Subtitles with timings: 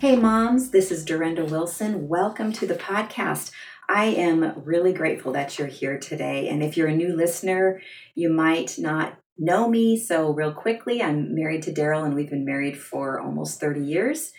[0.00, 2.06] Hey, moms, this is Dorinda Wilson.
[2.06, 3.50] Welcome to the podcast.
[3.88, 6.48] I am really grateful that you're here today.
[6.48, 7.82] And if you're a new listener,
[8.14, 9.98] you might not know me.
[9.98, 14.32] So, real quickly, I'm married to Daryl, and we've been married for almost 30 years.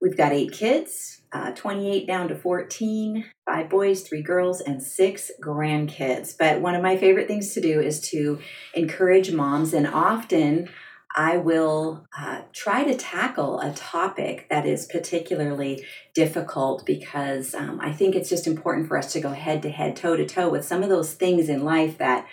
[0.00, 5.32] We've got eight kids, uh, 28 down to 14, five boys, three girls, and six
[5.42, 6.32] grandkids.
[6.38, 8.38] But one of my favorite things to do is to
[8.72, 10.68] encourage moms, and often
[11.14, 17.92] I will uh, try to tackle a topic that is particularly difficult because um, I
[17.92, 20.64] think it's just important for us to go head to head, toe to toe with
[20.64, 22.26] some of those things in life that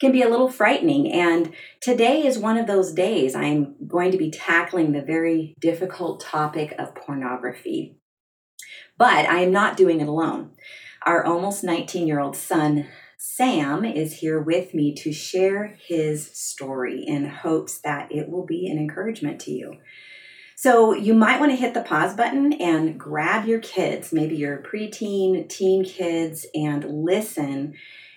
[0.00, 1.10] can be a little frightening.
[1.10, 3.34] And today is one of those days.
[3.34, 7.96] I'm going to be tackling the very difficult topic of pornography.
[8.98, 10.50] But I am not doing it alone.
[11.04, 12.86] Our almost 19 year old son,
[13.28, 18.66] Sam, is here with me to share his story in hopes that it will be
[18.68, 19.76] an encouragement to you.
[20.54, 24.62] So, you might want to hit the pause button and grab your kids, maybe your
[24.62, 27.74] preteen, teen kids, and listen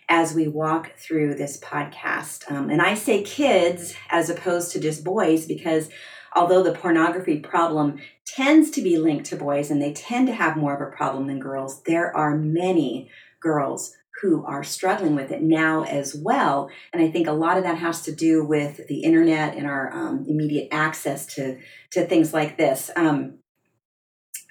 [0.08, 2.50] as we walk through this podcast.
[2.50, 5.90] Um, and I say kids as opposed to just boys because
[6.34, 10.56] although the pornography problem tends to be linked to boys and they tend to have
[10.56, 13.10] more of a problem than girls, there are many
[13.42, 16.70] girls who are struggling with it now as well.
[16.92, 19.92] And I think a lot of that has to do with the internet and our
[19.94, 21.58] um, immediate access to,
[21.92, 22.92] to things like this.
[22.96, 23.40] Um,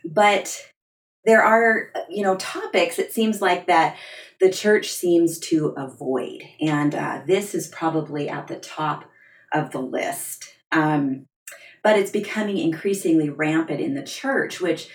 [0.05, 0.65] but
[1.25, 3.97] there are, you know, topics it seems like that
[4.41, 6.43] the church seems to avoid.
[6.61, 9.05] And uh, this is probably at the top
[9.53, 10.55] of the list.
[10.73, 11.27] Um,
[11.83, 14.89] but it's becoming increasingly rampant in the church, which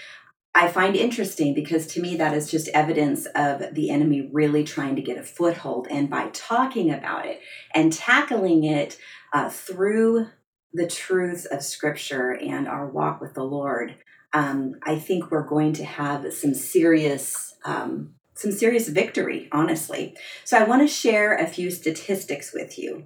[0.56, 4.96] I find interesting because to me that is just evidence of the enemy really trying
[4.96, 5.88] to get a foothold.
[5.90, 7.42] And by talking about it
[7.74, 9.00] and tackling it
[9.34, 10.28] uh, through
[10.72, 13.96] the truths of Scripture and our walk with the Lord,
[14.34, 20.16] um, I think we're going to have some serious um, some serious victory, honestly.
[20.44, 23.06] So I want to share a few statistics with you.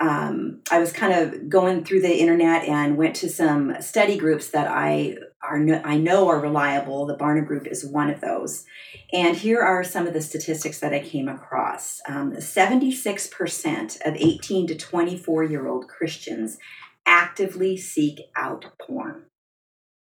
[0.00, 4.48] Um, I was kind of going through the internet and went to some study groups
[4.50, 7.06] that I are I know are reliable.
[7.06, 8.64] The Barna Group is one of those,
[9.12, 12.00] and here are some of the statistics that I came across.
[12.08, 16.58] Um, seventy-six percent of eighteen to twenty-four year old Christians
[17.06, 19.24] actively seek out porn.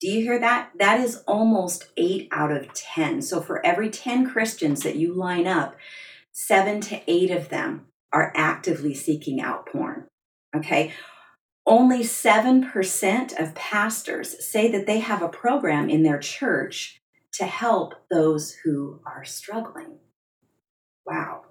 [0.00, 0.70] Do you hear that?
[0.78, 3.22] That is almost eight out of 10.
[3.22, 5.76] So for every 10 Christians that you line up,
[6.30, 10.06] seven to eight of them are actively seeking out porn.
[10.54, 10.92] Okay.
[11.66, 17.00] Only 7% of pastors say that they have a program in their church
[17.32, 19.98] to help those who are struggling.
[21.06, 21.46] Wow.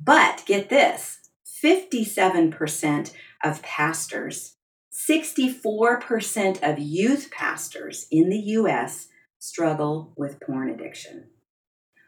[0.00, 1.18] But get this
[1.64, 3.12] 57%
[3.44, 4.56] of pastors
[4.98, 9.06] 64% of youth pastors in the US
[9.38, 11.28] struggle with porn addiction.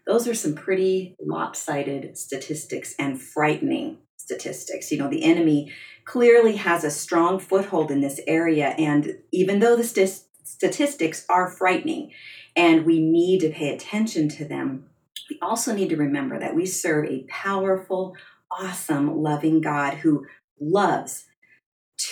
[0.07, 4.91] Those are some pretty lopsided statistics and frightening statistics.
[4.91, 5.73] You know, the enemy
[6.05, 11.51] clearly has a strong foothold in this area, and even though the st- statistics are
[11.51, 12.13] frightening
[12.57, 14.87] and we need to pay attention to them,
[15.29, 18.17] we also need to remember that we serve a powerful,
[18.51, 20.27] awesome, loving God who
[20.61, 21.27] loves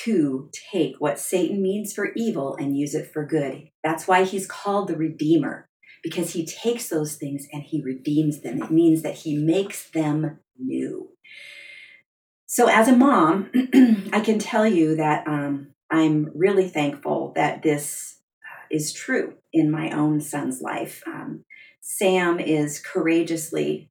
[0.04, 3.70] to take what Satan means for evil and use it for good.
[3.82, 5.68] That's why he's called the Redeemer,
[6.02, 8.62] because he takes those things and he redeems them.
[8.62, 11.10] It means that he makes them new.
[12.50, 13.50] So, as a mom,
[14.10, 19.70] I can tell you that um, I'm really thankful that this uh, is true in
[19.70, 21.02] my own son's life.
[21.06, 21.44] Um,
[21.82, 23.90] Sam is courageously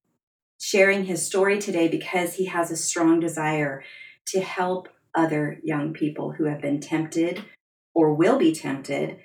[0.59, 3.83] sharing his story today because he has a strong desire
[4.29, 7.45] to help other young people who have been tempted
[7.93, 9.19] or will be tempted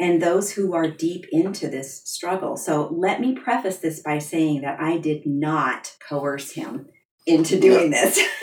[0.00, 2.56] and those who are deep into this struggle.
[2.56, 6.88] So let me preface this by saying that I did not coerce him
[7.26, 8.18] into doing this.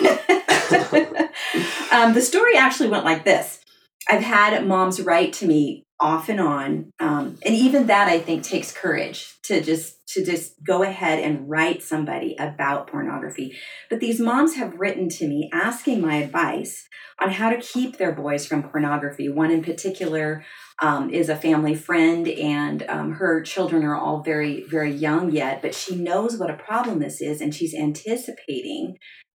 [1.92, 3.60] um, the story actually went like this
[4.08, 6.92] I've had moms write to me off and on.
[6.98, 11.48] Um, and even that i think takes courage to just to just go ahead and
[11.48, 13.56] write somebody about pornography.
[13.88, 16.88] But these moms have written to me asking my advice
[17.20, 19.28] on how to keep their boys from pornography.
[19.28, 20.44] One in particular
[20.80, 25.60] um, is a family friend and um, her children are all very very young yet
[25.62, 28.96] but she knows what a problem this is and she's anticipating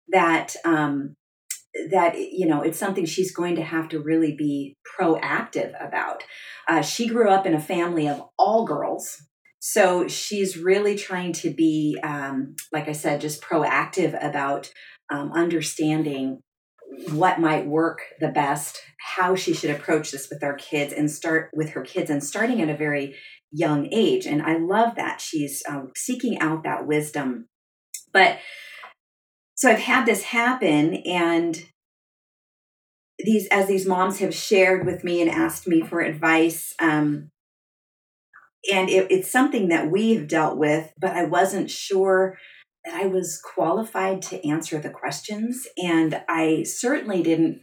[0.08, 1.16] that um,
[1.90, 6.24] that you know it's something she's going to have to really be proactive about
[6.68, 9.22] uh, she grew up in a family of all girls
[9.60, 14.72] so she's really trying to be um, like i said just proactive about
[15.12, 16.40] um, understanding
[17.10, 18.80] what might work the best,
[19.16, 22.60] how she should approach this with our kids and start with her kids and starting
[22.60, 23.14] at a very
[23.52, 24.26] young age.
[24.26, 27.48] And I love that she's um, seeking out that wisdom.
[28.12, 28.38] But
[29.60, 31.62] so I've had this happen and
[33.18, 37.28] these as these moms have shared with me and asked me for advice um,
[38.72, 42.38] and it, it's something that we've dealt with but i wasn't sure
[42.84, 45.66] that I was qualified to answer the questions.
[45.76, 47.62] And I certainly didn't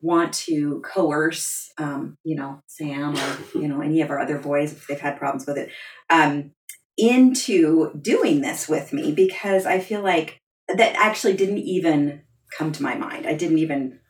[0.00, 4.72] want to coerce, um, you know, Sam or, you know, any of our other boys,
[4.72, 5.70] if they've had problems with it,
[6.10, 6.52] um,
[6.96, 12.22] into doing this with me because I feel like that actually didn't even
[12.56, 13.26] come to my mind.
[13.26, 14.00] I didn't even,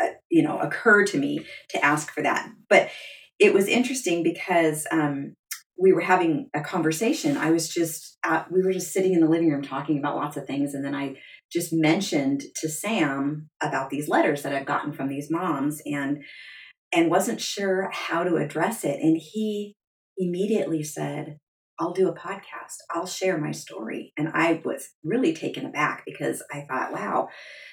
[0.00, 2.50] uh, you know, occur to me to ask for that.
[2.68, 2.90] But
[3.38, 5.34] it was interesting because um,
[5.78, 7.36] we were having a conversation.
[7.36, 8.18] I was just,
[8.50, 10.74] we were just sitting in the living room talking about lots of things.
[10.74, 11.16] And then I
[11.52, 16.22] just mentioned to Sam about these letters that I've gotten from these moms and,
[16.92, 19.00] and wasn't sure how to address it.
[19.00, 19.74] And he
[20.16, 21.38] immediately said,
[21.82, 22.76] I'll do a podcast.
[22.90, 24.12] I'll share my story.
[24.16, 27.28] And I was really taken aback because I thought, wow,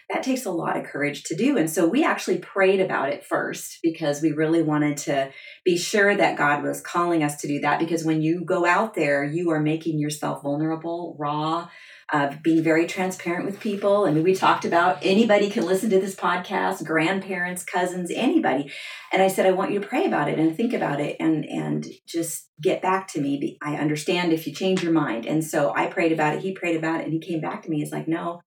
[0.09, 1.57] that takes a lot of courage to do.
[1.57, 5.29] And so we actually prayed about it first because we really wanted to
[5.63, 7.77] be sure that God was calling us to do that.
[7.77, 11.69] Because when you go out there, you are making yourself vulnerable, raw,
[12.11, 14.05] uh, being very transparent with people.
[14.05, 18.71] I mean, we talked about anybody can listen to this podcast, grandparents, cousins, anybody.
[19.13, 21.45] And I said, I want you to pray about it and think about it and
[21.45, 23.57] and just get back to me.
[23.61, 25.25] I understand if you change your mind.
[25.25, 26.41] And so I prayed about it.
[26.41, 27.79] He prayed about it, and he came back to me.
[27.79, 28.41] He's like, No,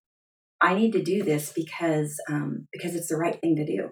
[0.61, 3.91] I need to do this because um, because it's the right thing to do,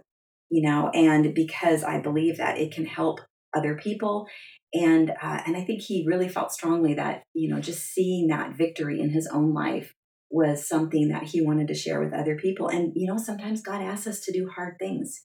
[0.50, 3.20] you know, and because I believe that it can help
[3.54, 4.26] other people,
[4.72, 8.56] and uh, and I think he really felt strongly that you know just seeing that
[8.56, 9.94] victory in his own life
[10.30, 13.82] was something that he wanted to share with other people, and you know sometimes God
[13.82, 15.24] asks us to do hard things.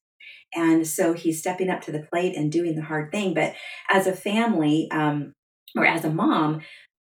[0.56, 3.34] And so he's stepping up to the plate and doing the hard thing.
[3.34, 3.54] But
[3.90, 5.34] as a family, um,
[5.76, 6.62] or as a mom,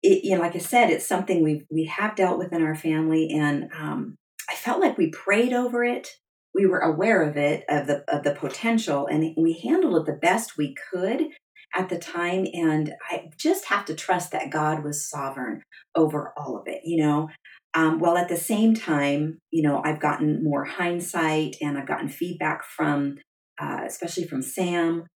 [0.03, 2.75] it, you know, like I said, it's something we we have dealt with in our
[2.75, 4.17] family, and um,
[4.51, 6.09] I felt like we prayed over it.
[6.55, 10.19] We were aware of it, of the of the potential, and we handled it the
[10.19, 11.29] best we could
[11.75, 12.47] at the time.
[12.53, 15.63] And I just have to trust that God was sovereign
[15.95, 17.29] over all of it, you know.
[17.75, 22.09] Um, while at the same time, you know, I've gotten more hindsight and I've gotten
[22.09, 23.17] feedback from,
[23.61, 25.07] uh, especially from Sam.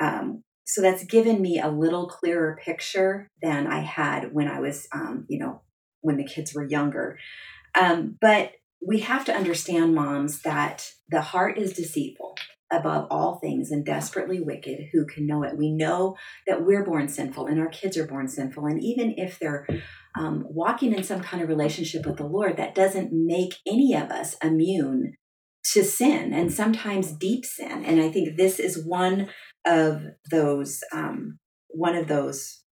[0.00, 4.86] Um, so that's given me a little clearer picture than I had when I was,
[4.94, 5.62] um, you know,
[6.02, 7.18] when the kids were younger.
[7.74, 8.52] Um, but
[8.86, 12.36] we have to understand, moms, that the heart is deceitful
[12.72, 14.88] above all things and desperately wicked.
[14.92, 15.56] Who can know it?
[15.56, 16.16] We know
[16.46, 18.66] that we're born sinful and our kids are born sinful.
[18.66, 19.66] And even if they're
[20.18, 24.10] um, walking in some kind of relationship with the Lord, that doesn't make any of
[24.10, 25.14] us immune
[25.72, 27.84] to sin and sometimes deep sin.
[27.84, 29.28] And I think this is one
[29.66, 31.38] of those um,
[31.68, 32.62] one of those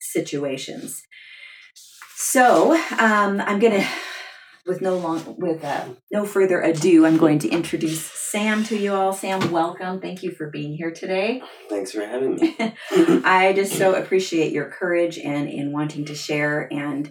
[0.00, 1.02] situations.
[2.16, 3.86] So um, I'm going to
[4.68, 8.92] with no long with uh, no further ado, I'm going to introduce Sam to you
[8.92, 9.14] all.
[9.14, 10.00] Sam, welcome.
[10.00, 11.42] Thank you for being here today.
[11.70, 12.56] Thanks for having me.
[13.24, 16.68] I just so appreciate your courage and in wanting to share.
[16.70, 17.10] And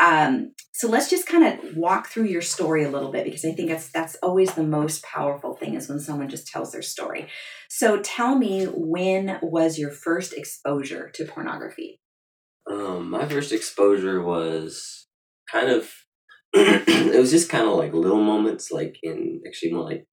[0.00, 3.52] um, so let's just kind of walk through your story a little bit because I
[3.52, 7.28] think that's that's always the most powerful thing is when someone just tells their story.
[7.68, 12.00] So tell me, when was your first exposure to pornography?
[12.68, 15.06] Um, my first exposure was
[15.52, 15.92] kind of
[16.54, 20.06] it was just kind of like little moments, like in actually more like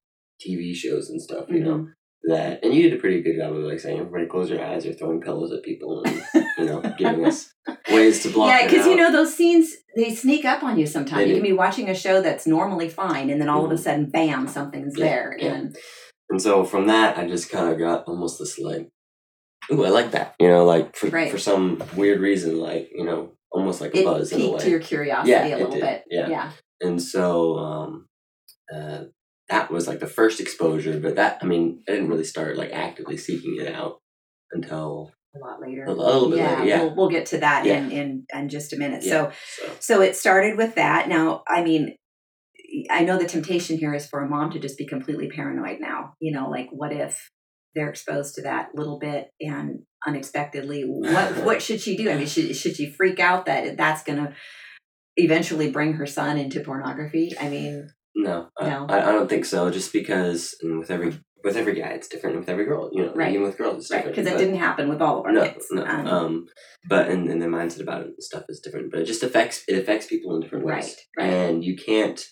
[0.45, 1.65] TV shows and stuff, you mm-hmm.
[1.65, 1.87] know.
[2.23, 4.85] That and you did a pretty good job of like saying everybody close your eyes
[4.85, 6.23] or throwing pillows at people and
[6.55, 7.51] you know giving us
[7.89, 8.49] ways to block.
[8.49, 11.27] Yeah, because you know those scenes they sneak up on you sometimes.
[11.27, 13.65] you can be watching a show that's normally fine, and then all mm-hmm.
[13.65, 13.83] of a mm-hmm.
[13.83, 15.35] sudden, bam, something's yeah, there.
[15.39, 15.53] Yeah.
[15.53, 15.77] And
[16.29, 18.87] and so from that, I just kind of got almost this like,
[19.71, 20.35] ooh, I like that.
[20.39, 21.31] You know, like for right.
[21.31, 24.53] for some weird reason, like you know, almost like a it buzz piqued in a
[24.53, 24.59] way.
[24.59, 26.03] To your curiosity yeah, a little bit.
[26.09, 26.29] Yeah.
[26.29, 26.51] yeah.
[26.79, 28.07] And so um,
[28.73, 29.03] uh,
[29.49, 32.71] that was like the first exposure, but that I mean, I didn't really start like
[32.71, 33.99] actively seeking it out
[34.51, 35.83] until a lot later.
[35.83, 36.65] A, little bit yeah, later.
[36.65, 37.77] Yeah, we'll, we'll get to that yeah.
[37.77, 39.03] in, in in just a minute.
[39.03, 41.07] Yeah, so, so so it started with that.
[41.07, 41.95] Now, I mean,
[42.89, 46.13] I know the temptation here is for a mom to just be completely paranoid now.
[46.19, 47.29] You know, like what if
[47.75, 52.27] they're exposed to that little bit and unexpectedly what what should she do i mean
[52.27, 54.33] should, should she freak out that that's going to
[55.17, 58.87] eventually bring her son into pornography i mean no, no.
[58.89, 62.49] I, I don't think so just because with every with every guy it's different with
[62.49, 63.31] every girl you know right.
[63.31, 65.43] even with girls it's different because right, it didn't happen with all of our no,
[65.43, 66.47] kids no um, um
[66.89, 69.63] but and, and their mindset about it and stuff is different but it just affects
[69.67, 71.33] it affects people in different ways right, right.
[71.33, 72.25] and you can't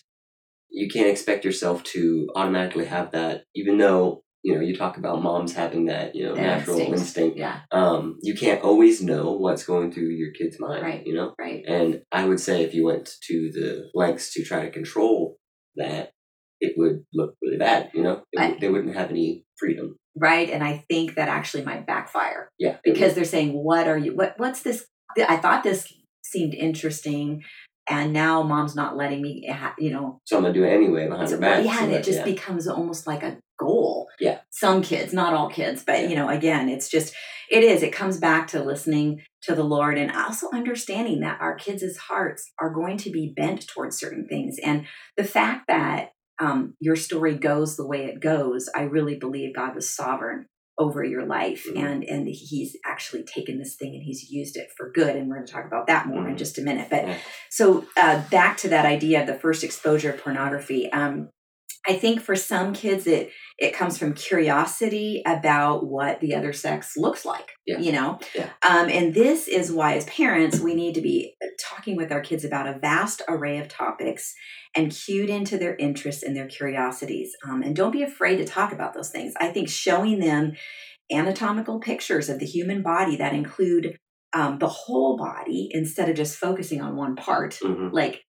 [0.70, 5.22] you can't expect yourself to automatically have that, even though you know you talk about
[5.22, 7.00] moms having that you know That natural instinct.
[7.00, 7.36] instinct.
[7.38, 7.60] Yeah.
[7.70, 11.06] Um, you can't always know what's going through your kid's mind, Right.
[11.06, 11.34] you know.
[11.38, 11.62] Right.
[11.66, 15.36] And I would say if you went to the lengths to try to control
[15.76, 16.12] that,
[16.60, 17.90] it would look really bad.
[17.94, 19.96] You know, It I- they wouldn't have any freedom.
[20.16, 20.50] Right.
[20.50, 24.14] And I think that actually might backfire Yeah, because they're saying, "What are you?
[24.14, 24.34] What?
[24.38, 24.86] What's this?
[25.16, 25.92] I thought this
[26.24, 27.42] seemed interesting."
[27.88, 31.08] And now mom's not letting me, ha- you know, So I'm gonna do it anyway
[31.08, 31.64] behind So, her back.
[31.64, 32.24] yeah, so and that- it just yeah.
[32.24, 34.08] becomes almost like a goal.
[34.18, 34.38] Yeah.
[34.50, 37.14] Some kids, not all kids, but you know, again, it's just
[37.50, 37.82] it is.
[37.82, 42.50] It comes back to listening to the Lord and also understanding that our kids' hearts
[42.60, 44.56] are going to be bent towards certain things.
[44.62, 44.86] And
[45.16, 49.74] the fact that um, your story goes the way it goes, I really believe God
[49.74, 50.46] was sovereign
[50.78, 51.76] over your life Mhm.
[51.84, 55.34] and and he's actually taken this thing and he's used it for good and we're
[55.34, 56.38] going to talk about that more in Mhm.
[56.38, 57.18] just a minute but Yeah.
[57.50, 60.90] so uh, back to that idea of the first exposure of pornography.
[60.90, 61.28] Um,
[61.86, 66.94] I think for some kids, it it comes from curiosity about what the other sex
[66.96, 67.52] looks like.
[67.66, 67.78] Yeah.
[67.78, 68.48] You know, Yeah.
[68.66, 72.44] um, and this is why, as parents, we need to be talking with our kids
[72.44, 74.34] about a vast array of topics
[74.74, 77.32] and cued into their interests and their curiosities.
[77.48, 79.34] Um, and don't be afraid to talk about those things.
[79.38, 80.52] I think showing them
[81.12, 83.98] anatomical pictures of the human body that include
[84.32, 87.92] um, the whole body instead of just focusing on one part Mhm.
[87.92, 88.22] like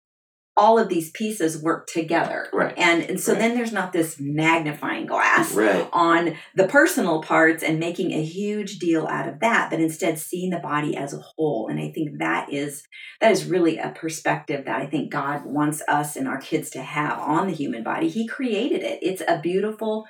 [0.56, 2.74] all of these pieces work together Right.
[2.76, 3.38] and and so Right.
[3.40, 5.88] then there's not this magnifying glass Right.
[5.92, 10.50] on the personal parts and making a huge deal out of that but instead seeing
[10.50, 12.82] the body as a whole and i think that is
[13.20, 16.82] that is really a perspective that i think god wants us and our kids to
[16.82, 20.06] have on the human body he created it it's a beautiful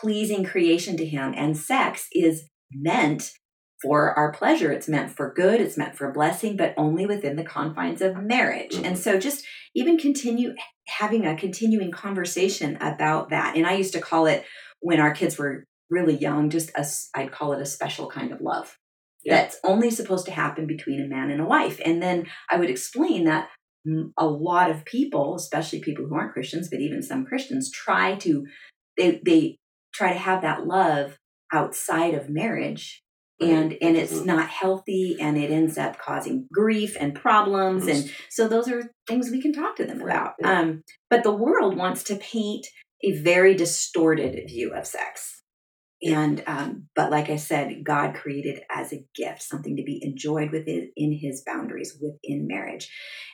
[0.00, 3.32] pleasing creation to him and sex is meant
[3.82, 7.44] for our pleasure it's meant for good it's meant for blessing but only within the
[7.44, 8.98] confines of marriage and Mhm.
[8.98, 10.54] so just even continue
[10.86, 14.44] having a continuing conversation about that and i used to call it
[14.80, 16.84] when our kids were really young just a
[17.18, 18.78] i'd call it a special kind of love
[19.24, 19.36] Yeah.
[19.36, 22.70] that's only supposed to happen between a man and a wife and then i would
[22.70, 23.48] explain that
[23.86, 28.14] mm, a lot of people especially people who aren't christians but even some christians try
[28.16, 28.46] to
[28.96, 29.56] they they
[29.94, 31.18] try to have that love
[31.52, 33.02] outside of marriage
[33.42, 34.26] and and it's Mhm.
[34.26, 39.30] not healthy and it ends up causing grief and problems and so those are things
[39.30, 40.34] we can talk to them about.
[40.40, 40.60] Yeah.
[40.60, 42.66] um but the world wants to paint
[43.04, 45.42] a very distorted view of sex.
[46.04, 50.50] And um but like i said god created as a gift something to be enjoyed
[50.50, 52.88] within in his boundaries within marriage.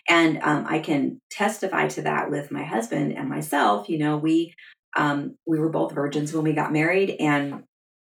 [0.09, 4.55] And um, i can testify to that with my husband and myself you know we
[4.97, 7.65] um we were both virgins when we got married and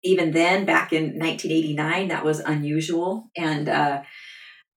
[0.03, 3.29] even then back in 1989 that was unusual.
[3.37, 4.03] And uh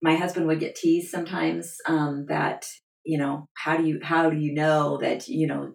[0.02, 2.66] my husband would get teased sometimes um that
[3.04, 5.72] you know how do you how do you know that you know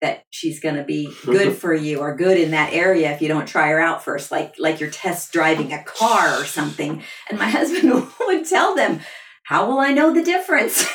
[0.00, 3.28] that she's going to be good for you or good in that area if you
[3.28, 7.02] don't try her out first like like you're test driving a car or something?
[7.30, 9.00] And my husband would tell them
[9.44, 10.86] how will i know the difference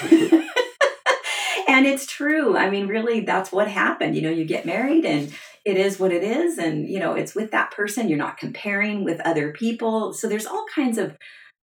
[1.77, 2.57] and it's true.
[2.57, 4.15] I mean really that's what happened.
[4.15, 5.31] You know you get married and
[5.63, 6.57] it is what it is.
[6.57, 8.10] And you know it's with that person.
[8.10, 10.12] You're not comparing with other people.
[10.13, 11.15] So there's all kinds of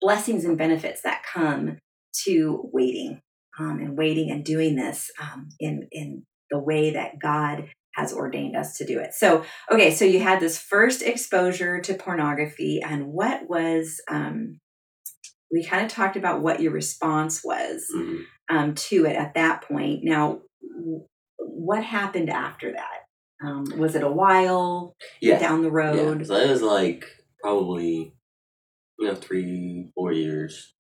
[0.01, 1.77] blessings and benefits that come
[2.25, 3.21] to waiting
[3.59, 8.57] um, and waiting and doing this um, in in the way that god has ordained
[8.57, 9.13] us to do it.
[9.13, 14.59] So okay so you had this first exposure to pornography and what was um,
[15.53, 17.85] we kind of talked about what your response was.
[17.95, 18.23] Mhm.
[18.51, 20.01] Um, to it at that point.
[20.05, 20.41] Now,
[21.39, 23.47] what happened after that?
[23.47, 25.39] Um, was it a while Yeah.
[25.39, 25.75] down the Yeah.
[25.75, 26.27] road?
[26.27, 27.05] So it was like
[27.41, 28.15] probably,
[28.99, 30.75] you know, three, four years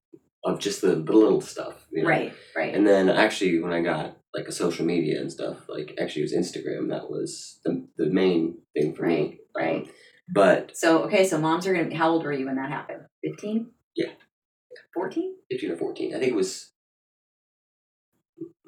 [0.44, 1.86] of just the, the little stuff.
[1.92, 2.08] You know?
[2.08, 2.74] Right, right.
[2.74, 6.32] And then actually, when I got like a social media and stuff, like actually it
[6.32, 9.40] was Instagram that was the, the main thing for Right, me.
[9.56, 9.76] right.
[9.84, 9.90] Um,
[10.32, 13.02] but so, okay, so moms are going to, how old were you when that happened?
[13.24, 13.70] 15?
[13.96, 14.10] Yeah.
[14.94, 15.36] 14?
[15.50, 16.72] 15 or 14, I think it was.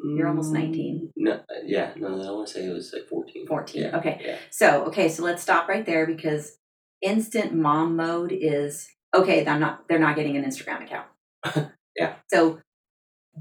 [0.03, 1.13] You're almost 19.
[1.17, 3.47] No, uh, yeah, no, I want to say it was like 14.
[3.47, 4.21] 14, Yeah, okay.
[4.25, 4.37] Yeah.
[4.51, 6.57] So, okay, so let's stop right there because
[7.03, 11.07] instant mom mode is okay, they're not they're not getting an Instagram account.
[11.97, 12.15] Yeah.
[12.33, 12.61] So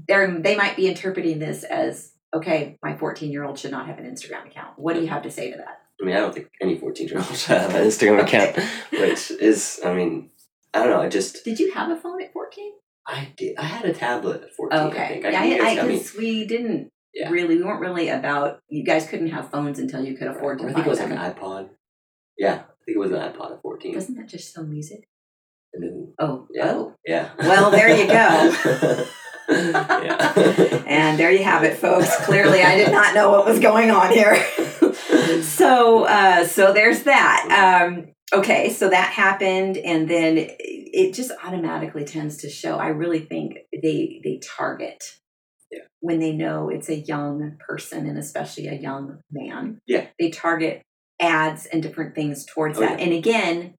[0.08, 3.98] they're they might be interpreting this as okay, my 14 year old should not have
[3.98, 4.76] an Instagram account.
[4.76, 5.82] What do you have to say to that?
[6.00, 8.56] I mean, I don't think any 14 year old should have an Instagram account,
[8.92, 10.30] which is, I mean,
[10.72, 11.00] I don't know.
[11.00, 12.72] I just, Did you have a phone at 14?
[13.06, 14.78] I did, I had a tablet at 14.
[14.78, 15.08] I Okay.
[15.08, 15.24] think.
[15.26, 17.30] I, guys I, 'cause we didn't Yeah.
[17.30, 20.64] really, we weren't really about, you guys couldn't have phones until you could afford Or
[20.66, 21.68] to I think it was like an iPod.
[22.38, 23.94] Yeah, I think it was an iPod at 14.
[23.94, 25.08] Doesn't that just show music?
[25.72, 26.72] And then, Oh, yeah.
[26.72, 26.94] oh.
[27.06, 27.30] Yeah.
[27.38, 29.06] Well, there you go.
[29.50, 32.14] and there you have it, folks.
[32.24, 34.36] Clearly, I did not know what was going on here.
[35.42, 37.82] so, uh, so there's that.
[37.88, 42.78] Um, okay, so that happened, and then it just automatically tends to show.
[42.78, 45.02] I really think they they target
[45.70, 45.80] Yeah.
[46.00, 49.80] when they know it's a young person, and especially a young man.
[49.86, 50.06] Yeah.
[50.18, 50.82] they target
[51.20, 52.98] ads and different things towards Oh, that.
[53.00, 53.74] And again,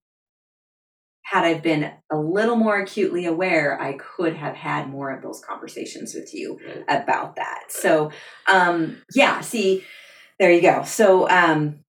[1.23, 5.39] had I been a little more acutely aware, I could have had more of those
[5.39, 6.83] conversations with you Right.
[7.03, 7.65] about that.
[7.69, 8.11] So,
[8.47, 9.83] um, yeah, see,
[10.39, 10.83] there you go.
[10.83, 11.79] So, um,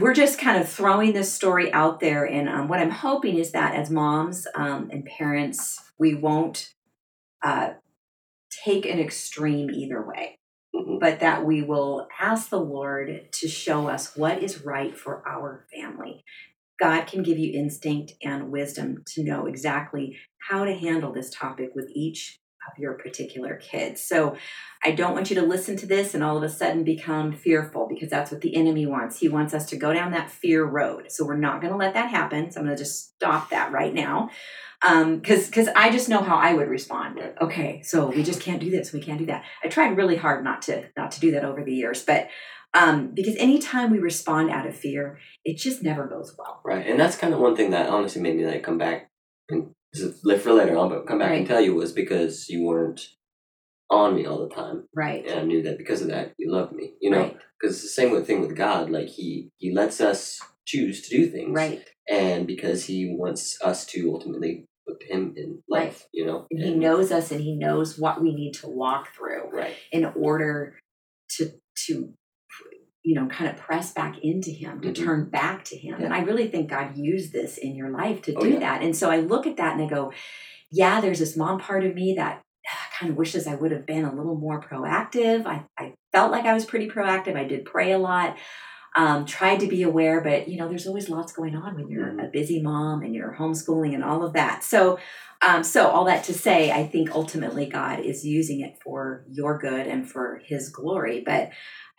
[0.00, 2.24] we're just kind of throwing this story out there.
[2.24, 6.72] And um, what I'm hoping is that as moms um, and parents, we won't
[7.42, 7.70] uh,
[8.64, 10.38] take an extreme either way,
[10.74, 11.00] Mhm.
[11.00, 15.66] but that we will ask the Lord to show us what is right for our
[15.74, 16.24] family.
[16.78, 20.18] God can give you instinct and wisdom to know exactly
[20.48, 22.38] how to handle this topic with each
[22.70, 23.98] of your particular kid.
[23.98, 24.36] So
[24.84, 27.88] I don't want you to listen to this and all of a sudden become fearful
[27.88, 29.18] because that's what the enemy wants.
[29.18, 31.10] He wants us to go down that fear road.
[31.10, 32.50] So we're not going to let that happen.
[32.50, 34.30] So I'm going to just stop that right now.
[34.86, 37.18] Um, cause, cause I just know how I would respond.
[37.40, 37.80] Okay.
[37.82, 38.92] So we just can't do this.
[38.92, 39.44] We can't do that.
[39.64, 42.28] I tried really hard not to, not to do that over the years, but,
[42.74, 46.60] um, because anytime we respond out of fear, it just never goes well.
[46.64, 49.10] Right, and that's kind of one thing that honestly made me like come back
[49.48, 52.48] and this is live for later on, but come back and tell you was because
[52.48, 53.08] you weren't
[53.90, 55.24] on me all the time, Right.
[55.26, 56.94] and I knew that because of that you loved me.
[57.00, 57.36] You know, Right.
[57.60, 58.90] because it's the same with thing with God.
[58.90, 61.84] Like he he lets us choose to do things, Right.
[62.08, 66.00] and because he wants us to ultimately put him in life.
[66.02, 66.08] Right.
[66.12, 69.50] You know, And he knows us and he knows what we need to walk through.
[69.50, 69.74] Right.
[69.92, 70.78] in order
[71.36, 71.50] to
[71.86, 72.12] to
[73.06, 75.04] you know kind of press back into him to Mhm.
[75.04, 78.34] turn back to him and i really think god used this in your life to
[78.34, 78.58] Oh, do yeah.
[78.58, 80.12] that and so i look at that and i go
[80.72, 82.42] yeah there's this mom part of me that
[82.98, 86.46] kind of wishes i would have been a little more proactive i, I felt like
[86.46, 88.36] i was pretty proactive i did pray a lot
[88.98, 92.06] um, tried to be aware but you know there's always lots going on when you're
[92.12, 92.26] Mhm.
[92.26, 94.98] a busy mom and you're homeschooling and all of that so
[95.46, 99.58] um, so all that to say, I think ultimately God is using it for your
[99.58, 101.22] good and for His glory.
[101.26, 101.50] But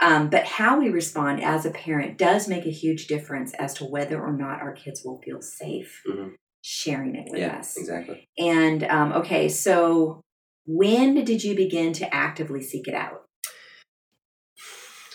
[0.02, 3.86] um, but how we respond as a parent does make a huge difference as to
[3.86, 6.36] whether or not our kids will feel safe Mhm.
[6.62, 7.78] sharing it with Yeah, us.
[7.78, 8.28] exactly.
[8.38, 10.22] And um, okay, so
[10.66, 13.24] when did you begin to actively seek it out?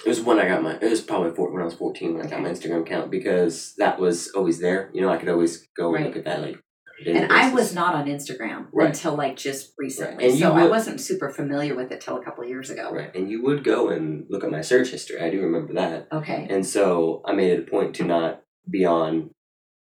[0.05, 0.75] It was when I got my.
[0.75, 3.75] It was probably four, when I was fourteen when I got my Instagram account because
[3.79, 4.90] that was always there.
[4.92, 6.59] You know, I could always go and look at that like.
[7.07, 8.88] And I was not on Instagram Right.
[8.88, 12.45] until like just recently, you so I wasn't super familiar with it till a couple
[12.45, 12.91] of years ago.
[12.93, 15.21] Right, and you would go and look at my search history.
[15.21, 16.09] I do remember that.
[16.12, 16.47] Okay.
[16.51, 19.31] And so I made it a point to not be on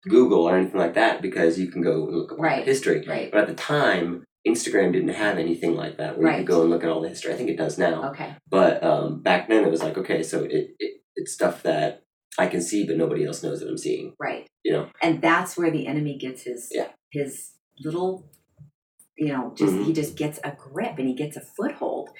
[0.08, 2.64] Google or anything like that because you can go and look at Right.
[2.64, 3.04] history.
[3.06, 3.30] Right.
[3.30, 6.70] But at the time, Instagram didn't have anything like that where you could go and
[6.70, 7.32] look at all the history.
[7.32, 8.10] I think it does now.
[8.10, 8.34] Okay.
[8.50, 12.03] But um, back then, it was like, okay, so it, it it's stuff that
[12.38, 14.14] I can see, but nobody else knows that I'm seeing.
[14.18, 14.48] Right.
[14.64, 14.88] You know?
[15.02, 16.88] and that's where the enemy gets his Yeah.
[17.12, 18.30] his little
[19.16, 19.84] you know just Mhm.
[19.84, 22.10] he just gets a grip and he gets a foothold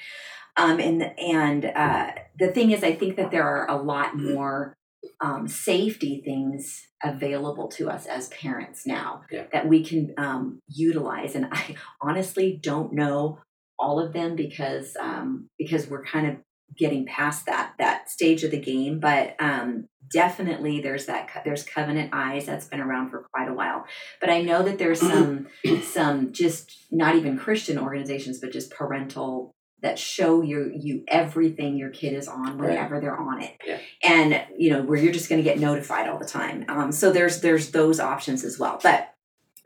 [0.57, 4.74] um and and uh the thing is i think that there are a lot more
[5.20, 9.44] um, safety things available to us as parents now Yeah.
[9.53, 13.38] that we can um, utilize and i honestly don't know
[13.79, 16.37] all of them because um, because we're kind of
[16.77, 22.11] getting past that that stage of the game but um, definitely there's that there's covenant
[22.13, 23.85] eyes that's been around for quite a while.
[24.21, 25.47] But i know that there's some
[25.83, 31.91] some just not even christian organizations but just parental that show you you everything your
[31.91, 32.71] kid is on Right.
[32.71, 33.53] whenever they're on it.
[33.67, 33.79] Yeah.
[34.03, 36.65] and you know where you're just going to get notified all the time.
[36.69, 38.79] Um, so there's there's those options as well.
[38.83, 39.13] But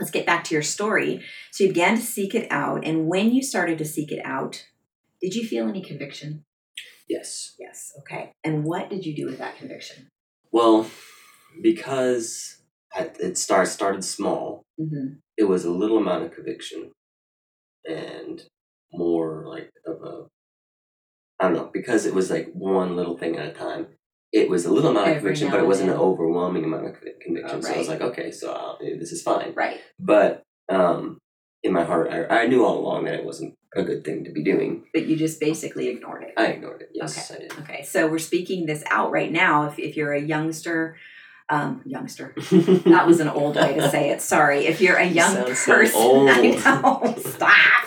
[0.00, 1.22] let's get back to your story.
[1.52, 4.66] So you began to seek it out and when you started to seek it out
[5.20, 6.44] did you feel any conviction
[7.08, 7.54] Yes.
[7.58, 10.08] yes okay and what did you do with that conviction
[10.52, 10.86] Well,
[11.62, 12.58] because
[12.96, 15.14] it start, started small, mm-hmm.
[15.36, 16.92] it was a little amount of conviction
[17.84, 18.42] and
[18.92, 20.26] more like of a
[21.40, 23.86] I don't know because it was like one little thing at a time.
[24.32, 27.58] It was a little amount of conviction, but it wasn't an overwhelming amount of conviction.
[27.58, 29.54] Oh, So I was like, okay, so uh, this is fine.
[29.54, 31.18] right But um,
[31.62, 34.32] in my heart, I, I knew all along that it wasn't a good thing to
[34.32, 34.84] be doing.
[34.94, 36.90] but you just basically ignored it I ignored it.
[36.94, 37.52] Yes, I did.
[37.60, 39.66] Okay, so we're speaking this out right now.
[39.68, 40.96] If, if you're a youngster,
[41.50, 42.34] um, youngster,
[42.86, 44.22] that was an old way to say it.
[44.22, 44.66] Sorry.
[44.66, 46.30] If you're a You young so person, old.
[46.30, 47.14] I know.
[47.18, 47.84] Stop.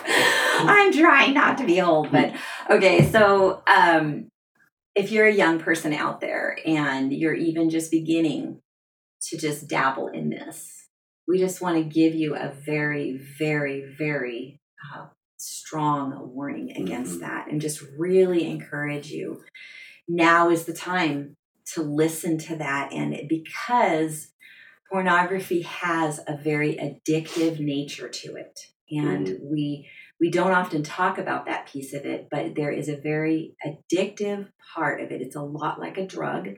[0.63, 2.33] I'm trying not to be old, but
[2.69, 3.09] okay.
[3.09, 4.27] So, um,
[4.95, 8.61] if you're a young person out there and you're even just beginning
[9.29, 10.87] to just dabble in this,
[11.27, 14.59] we just want to give you a very, very, very
[14.93, 15.05] uh,
[15.41, 17.21] strong warning against Mhm.
[17.21, 19.43] that and just really encourage you.
[20.07, 21.37] Now is the time
[21.73, 22.91] to listen to that.
[22.93, 24.31] And because
[24.91, 28.59] pornography has a very addictive nature to it,
[28.91, 29.87] and we
[30.19, 34.47] we don't often talk about that piece of it, but there is a very addictive
[34.75, 35.19] part of it.
[35.19, 36.49] It's a lot like a drug.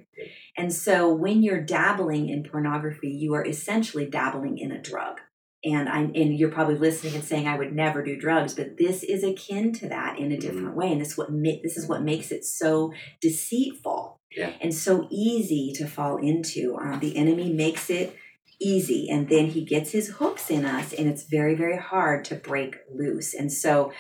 [0.58, 5.22] And so when you're dabbling in pornography, you are essentially dabbling in a drug.
[5.66, 9.02] And I and you're probably listening and saying I would never do drugs, but this
[9.04, 10.92] is akin to that in a different way.
[10.92, 14.52] And this what ma- this is what makes it so deceitful Yeah.
[14.62, 16.76] and so easy to fall into.
[16.76, 18.16] Uh, the enemy makes it
[18.60, 22.36] easy, and then he gets his hooks in us, and it's very very hard to
[22.36, 23.34] break loose.
[23.34, 23.92] And so,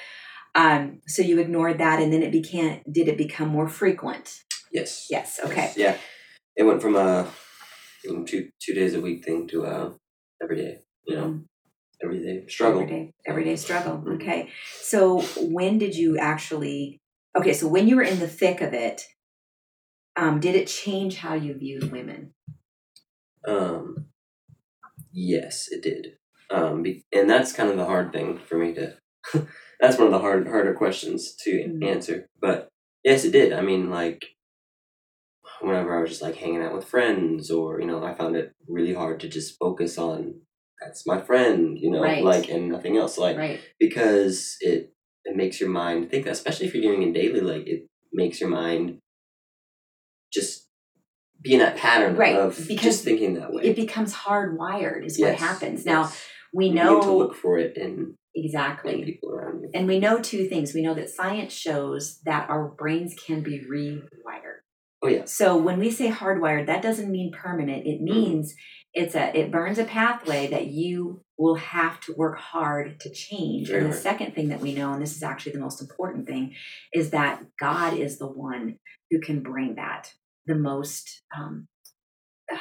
[0.56, 4.44] um, so you ignored that, and then it became did it become more frequent?
[4.72, 5.08] Yes.
[5.10, 5.40] Yes.
[5.44, 5.56] Okay.
[5.56, 5.98] Yes, Yeah.
[6.56, 7.32] It went from a
[8.04, 9.94] two two days a week thing to a
[10.42, 10.80] every day.
[11.08, 11.46] You know, Mm.
[12.04, 12.82] Everyday struggle.
[12.82, 13.98] Everyday, everyday struggle.
[13.98, 14.16] Mhm.
[14.16, 14.50] Okay.
[14.80, 17.00] So when did you actually?
[17.36, 19.02] Okay, so when you were in the thick of it,
[20.16, 22.34] um, did it change how you viewed women?
[23.48, 24.08] Um,
[25.12, 26.18] yes, it did.
[26.50, 28.98] Um, be, and that's kind of the hard thing for me to.
[29.80, 31.84] that's one of the hard harder questions to Mhm.
[31.86, 32.28] answer.
[32.40, 32.70] But
[33.04, 33.54] yes, it did.
[33.54, 34.26] I mean, like
[35.62, 38.54] whenever I was just like hanging out with friends, or you know, I found it
[38.68, 40.42] really hard to just focus on
[40.82, 42.24] that's my friend, you know, Right.
[42.24, 43.60] like and nothing else, like right.
[43.80, 44.94] because it
[45.26, 46.26] it makes your mind think.
[46.26, 49.00] That especially if you're doing it daily, like it makes your mind
[50.32, 50.68] just
[51.42, 53.64] be in that pattern Right, of because just thinking that way.
[53.64, 55.86] It becomes hardwired, is what Yes, happens.
[55.86, 56.26] Now yes.
[56.54, 59.70] we You know to look for it in, in exactly, people around you.
[59.74, 60.74] and we know two things.
[60.74, 64.63] We know that science shows that our brains can be rewired.
[65.04, 67.86] Oh yeah, So when we say hardwired, that doesn't mean permanent.
[67.86, 68.56] It means
[68.94, 73.68] it's a it burns a pathway that you will have to work hard to change.
[73.68, 74.02] Very and the hard.
[74.04, 76.56] second thing that we know, and this is actually the most important thing,
[76.94, 78.78] is that God is the one
[79.12, 80.14] who can bring that
[80.46, 81.68] the most um,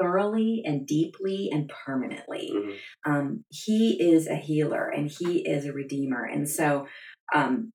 [0.00, 2.76] thoroughly and deeply and permanently Mhm.
[3.06, 6.24] um, he is a healer and he is a redeemer.
[6.24, 6.86] And so
[7.34, 7.72] um,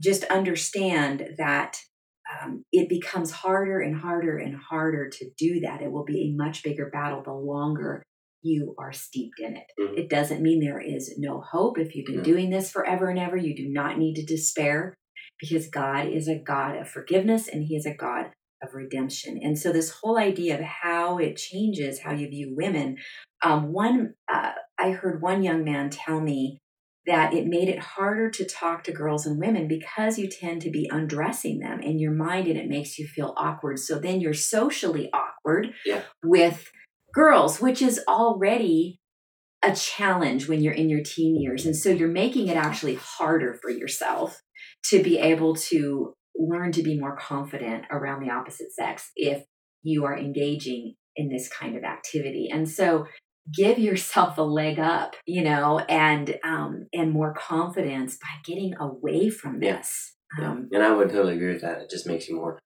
[0.00, 1.78] just understand that
[2.42, 5.82] um, it becomes harder and harder and harder to do that.
[5.82, 8.02] It will be a much bigger battle the longer
[8.42, 9.66] you are steeped in it.
[9.78, 9.98] Mhm.
[9.98, 11.78] It doesn't mean there is no hope.
[11.78, 12.22] If you've been No.
[12.22, 14.94] doing this forever and ever, you do not need to despair
[15.40, 18.30] because God is a God of forgiveness and He is a God
[18.62, 19.38] of redemption.
[19.42, 22.98] And so, this whole idea of how it changes how you view women,
[23.42, 26.60] um, one, uh, I heard one young man tell me
[27.06, 30.70] that it made it harder to talk to girls and women because you tend to
[30.70, 33.78] be undressing them in your mind and it makes you feel awkward.
[33.78, 36.02] So then you're socially awkward Yeah.
[36.24, 36.70] with
[37.12, 39.00] girls, which is already
[39.62, 41.66] a challenge when you're in your teen years.
[41.66, 44.40] And so you're making it actually harder for yourself
[44.84, 49.44] to be able to learn to be more confident around the opposite sex if
[49.82, 52.48] you are engaging in this kind of activity.
[52.52, 53.06] And so
[53.52, 59.28] give yourself a leg up, you know, and um and more confidence by getting away
[59.30, 60.14] from this.
[60.38, 60.50] Yeah.
[60.50, 61.80] Um, and I would totally agree with that.
[61.82, 62.58] It just makes you more,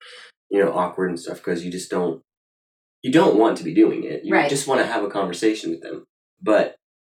[0.49, 2.21] you know, awkward and stuff because you just don't,
[3.03, 4.21] you don't want to be doing it.
[4.23, 4.49] You Right.
[4.49, 6.05] just want to have a conversation with them.
[6.41, 6.75] But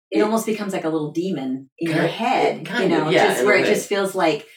[0.09, 0.23] it Yeah.
[0.23, 3.45] almost becomes like a little demon in your head, kind you of, know, yeah, just
[3.45, 4.47] where it just feels like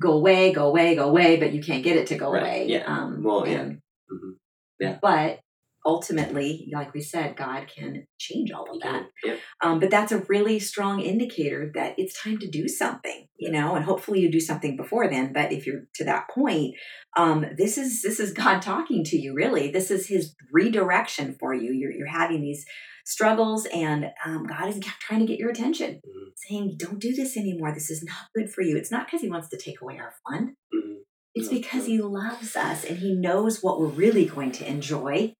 [0.00, 2.66] go away, go away, go away, but you can't get it to go Right, away.
[2.68, 2.84] yeah.
[2.86, 3.60] Um, Well, yeah.
[3.60, 3.80] and-
[4.10, 4.36] Mhm.
[4.80, 4.98] Yeah.
[5.02, 5.40] But
[5.86, 9.04] ultimately, like we said, God can change all of that.
[9.24, 13.50] yeah, Um, but that's a really strong indicator that it's time to do something, you
[13.50, 15.32] know, and hopefully you do something before then.
[15.32, 16.74] But if you're to that point,
[17.16, 19.32] um, this is this is God talking to you.
[19.34, 21.72] Really, this is His redirection for you.
[21.72, 22.64] You're you're having these
[23.04, 26.32] struggles, and um, God is trying to get your attention, Mhm.
[26.36, 27.72] saying, "Don't do this anymore.
[27.72, 30.12] This is not good for you." It's not because He wants to take away our
[30.28, 30.54] fun.
[30.74, 30.96] Mhm.
[31.34, 31.86] It's because.
[31.86, 35.32] He loves us and He knows what we're really going to enjoy.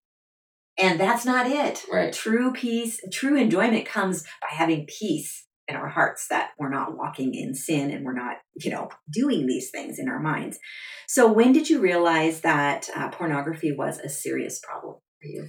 [0.79, 1.83] And that's not it.
[1.91, 2.13] Right.
[2.13, 7.33] True peace, true enjoyment comes by having peace in our hearts that we're not walking
[7.33, 10.59] in sin and we're not, you know, doing these things in our minds.
[11.07, 15.47] So, when did you realize that uh, pornography was a serious problem for you?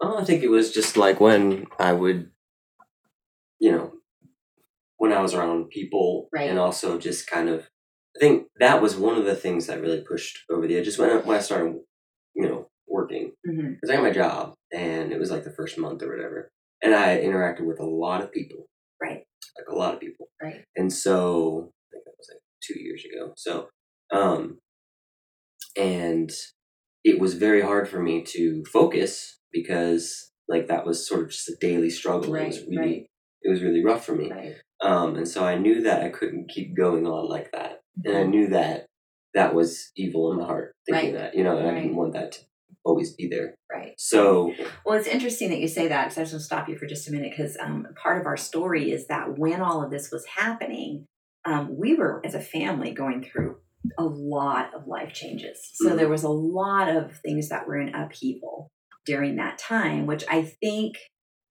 [0.00, 2.30] Oh, I think it was just like when I would,
[3.58, 3.92] you know,
[4.96, 6.48] when I was around people, Right.
[6.48, 7.68] and also just kind of,
[8.16, 10.84] I think that was one of the things that really pushed over the edge.
[10.84, 11.91] Just when I, when I started, you know, working
[13.52, 13.72] Mm-hmm.
[13.74, 16.48] because I got my job, and it was like the first month or whatever,
[16.82, 18.66] and I interacted with a lot of people,
[19.00, 19.24] Right.
[19.58, 20.64] like a lot of people, Right.
[20.76, 23.32] and so I think that was like two years ago.
[23.36, 23.68] So,
[24.12, 24.58] um,
[25.76, 26.30] and
[27.04, 31.48] it was very hard for me to focus because like that was sort of just
[31.48, 32.34] a daily struggle.
[32.34, 33.06] it was Right, really right.
[33.42, 34.30] it was really rough for me.
[34.30, 34.54] Right.
[34.80, 37.80] Um, and so I knew that I couldn't keep going on like that.
[38.04, 38.30] And I Mhm.
[38.30, 38.86] knew that
[39.34, 41.20] that was evil in my heart, thinking Right.
[41.22, 42.40] that, you know, and I didn't want that to
[42.84, 43.54] always be there.
[43.70, 43.94] Right.
[43.98, 44.52] So,
[44.84, 46.86] Well, it's interesting that you say that because I just want to stop you for
[46.86, 50.10] just a minute because um, part of our story is that when all of this
[50.10, 51.06] was happening,
[51.44, 53.56] um, we were as a family going through
[53.98, 55.70] a lot of life changes.
[55.74, 55.96] So Mhm.
[55.96, 58.70] there was a lot of things that were in upheaval
[59.04, 60.96] during that time, which I think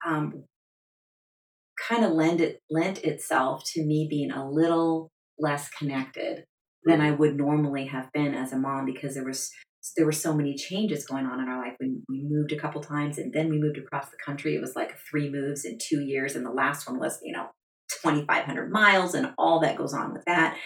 [0.05, 0.45] um,
[1.87, 6.45] kind of lend it lent itself to me being a little less connected
[6.83, 9.51] than I would normally have been as a mom because there was
[9.95, 11.75] there were so many changes going on in our life.
[11.79, 14.55] We, we moved a couple times and then we moved across the country.
[14.55, 16.35] It was like three moves in two years.
[16.35, 17.47] And the last one was, you know,
[18.03, 20.57] 2,500 miles and all that goes on with that.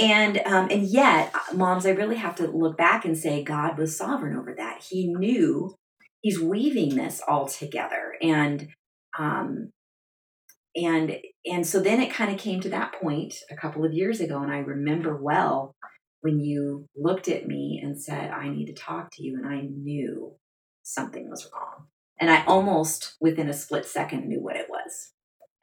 [0.00, 3.76] And um, and yet, uh, moms, I really have to look back and say God
[3.76, 4.84] was sovereign over that.
[4.88, 5.74] He knew
[6.20, 8.68] He's weaving this all together, and
[9.18, 9.70] um,
[10.74, 14.20] and and so then it kind of came to that point a couple of years
[14.20, 15.76] ago, and I remember well
[16.20, 19.36] when you looked at me and said, I need to talk to you.
[19.36, 20.34] And I knew
[20.82, 21.86] something was wrong.
[22.20, 25.12] And I almost within a split second knew what it was.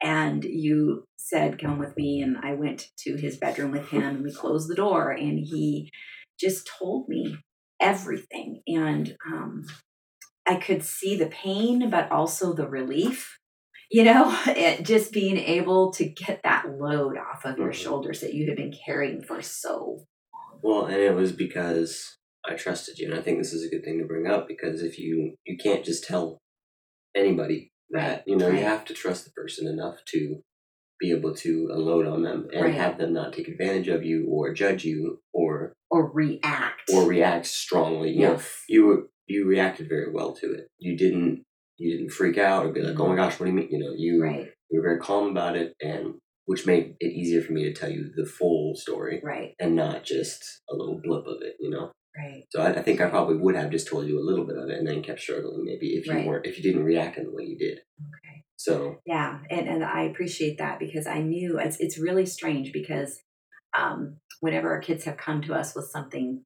[0.02, 2.22] And you said, Come with me.
[2.22, 5.10] And I went to his bedroom with him and we closed the door.
[5.10, 5.90] And he
[6.38, 7.36] just told me
[7.80, 8.62] everything.
[8.66, 9.66] And um,
[10.46, 13.38] I could see the pain, but also the relief.
[13.90, 17.74] You know, it, just being able to get that load off of your Mhm.
[17.74, 20.06] shoulders that you had been carrying for so
[20.66, 23.08] well, and it was because I trusted you.
[23.08, 25.56] And I think this is a good thing to bring up because if you, you
[25.56, 26.38] can't just tell
[27.14, 28.58] anybody that, you know, right.
[28.58, 30.40] you have to trust the person enough to
[30.98, 32.74] be able to unload on them and Right.
[32.74, 36.90] have them not take advantage of you or judge you or or react.
[36.92, 38.10] or react strongly.
[38.10, 38.64] You know, yes.
[38.68, 40.66] you were you reacted very well to it.
[40.78, 41.44] You didn't
[41.76, 43.16] you didn't freak out or be like, "Oh my mm-hmm.
[43.18, 45.74] gosh, what do you mean?" You know, you Right, you were very calm about it,
[45.80, 46.14] and
[46.46, 50.04] which made it easier for me to tell you the full story right, and not
[50.04, 51.56] just a little blip of it.
[51.60, 52.44] You know, right.
[52.50, 54.70] so I, I think I probably would have just told you a little bit of
[54.70, 56.26] it and then kept struggling maybe if you Right.
[56.26, 57.78] weren't if you didn't react in the way you did.
[58.00, 58.44] Okay.
[58.56, 63.20] So Yeah, and, and I appreciate that because I knew it's it's really strange because
[63.78, 66.44] um, whenever our kids have come to us with something,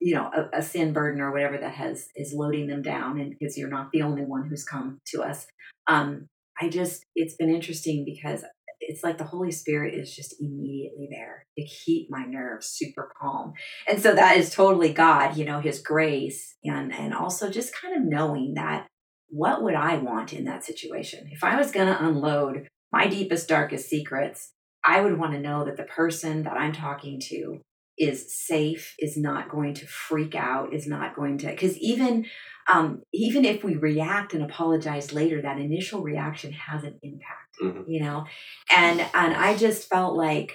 [0.00, 3.30] you know, a, a sin burden or whatever that has is loading them down, and
[3.30, 5.46] because you're not the only one who's come to us,
[5.88, 6.26] um,
[6.60, 8.44] I just it's been interesting because
[8.88, 13.52] it's like the Holy Spirit is just immediately there to keep my nerves super calm,
[13.86, 17.94] and so that is totally God, you know, His grace, and and also just kind
[17.94, 18.86] of knowing that
[19.28, 21.28] what would I want in that situation?
[21.30, 24.52] If I was going to unload my deepest, darkest secrets,
[24.84, 27.60] I would want to know that the person that I'm talking to
[27.98, 32.26] is safe, is not going to freak out, is not going to, because even
[32.72, 37.84] um, even if we react and apologize later, that initial reaction has an impact, Mhm.
[37.88, 38.26] you know,
[38.74, 40.52] and and I just felt like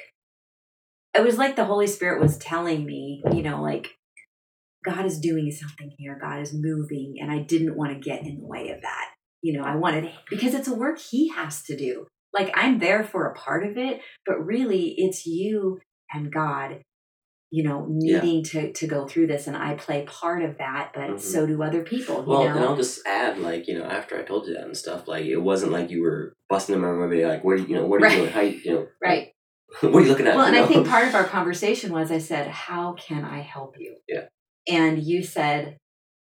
[1.16, 3.98] it was like the Holy Spirit was telling me, you know, like
[4.84, 6.18] God is doing something here.
[6.22, 7.16] God is moving.
[7.22, 9.10] And I didn't want to get in the way of that.
[9.42, 12.08] You know, I wanted, because it's a work He has to do.
[12.34, 15.80] Like I'm there for a part of it, but really it's you
[16.12, 16.82] and God,
[17.56, 18.20] you know, Yeah.
[18.22, 19.46] needing to, to go through this.
[19.46, 21.20] And I play part of that, but Mhm.
[21.20, 22.56] so do other people, you well, know?
[22.56, 25.26] and I'll just add like you know after I told you that and stuff like
[25.26, 28.14] it wasn't like you were busting them everybody like what you, know what are Right.
[28.14, 29.34] you doing how you, you know right.
[29.82, 32.12] what are you looking at Well, and you I think part of our conversation was
[32.12, 33.98] I said, How can I help you?
[34.08, 34.26] Yeah.
[34.68, 35.78] And you said,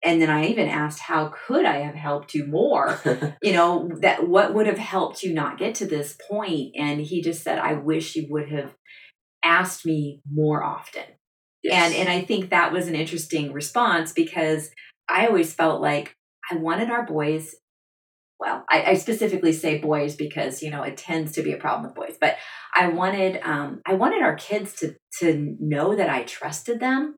[0.03, 2.99] and then I even asked, How could I have helped you more?
[3.41, 7.21] you know that what would have helped you not get to this point and he
[7.21, 8.71] just said i wish you would have
[9.43, 11.03] asked me more often.
[11.63, 11.73] Yes.
[11.85, 14.69] and and i think that was an interesting response because
[15.07, 16.13] i always felt like
[16.51, 17.55] i wanted our boys
[18.37, 21.85] well I, I specifically say boys because you know it tends to be a problem
[21.85, 22.35] with boys but
[22.75, 27.15] i wanted um i wanted our kids to to know that i trusted them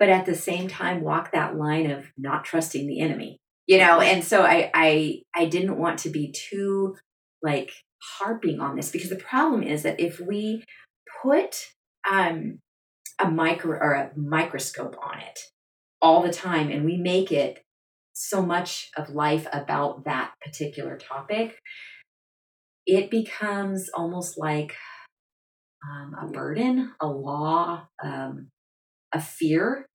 [0.00, 4.00] but at the same time walk that line of not trusting the enemy you know?
[4.00, 6.96] And so i i i didn't want to be too
[7.42, 7.70] like
[8.18, 10.64] harping on this because the problem is that if we
[11.22, 11.66] put
[12.10, 12.58] um
[13.20, 15.38] a micro or a microscope on it
[16.02, 17.62] all the time and we make it
[18.12, 21.58] so much of life about that particular topic
[22.86, 24.74] it becomes almost like
[25.88, 28.48] um, a burden a law um,
[29.14, 29.86] a fear.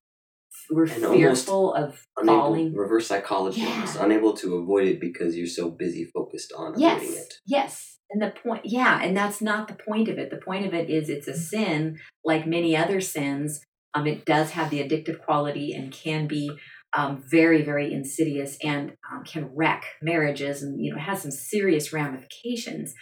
[0.72, 2.74] We're And fearful of unable falling.
[2.74, 3.96] reverse psychology Yeah.
[4.00, 7.18] unable to avoid it because you're so busy focused on avoiding yes.
[7.22, 7.34] it.
[7.46, 10.30] Yes and the point yeah and that's not the point of it.
[10.30, 13.62] The point of it is it's a sin like many other sins.
[13.94, 16.52] Um, it does have the addictive quality and can be
[16.94, 21.94] um, very very insidious and um, can wreck marriages and you know has some serious
[21.94, 22.94] ramifications.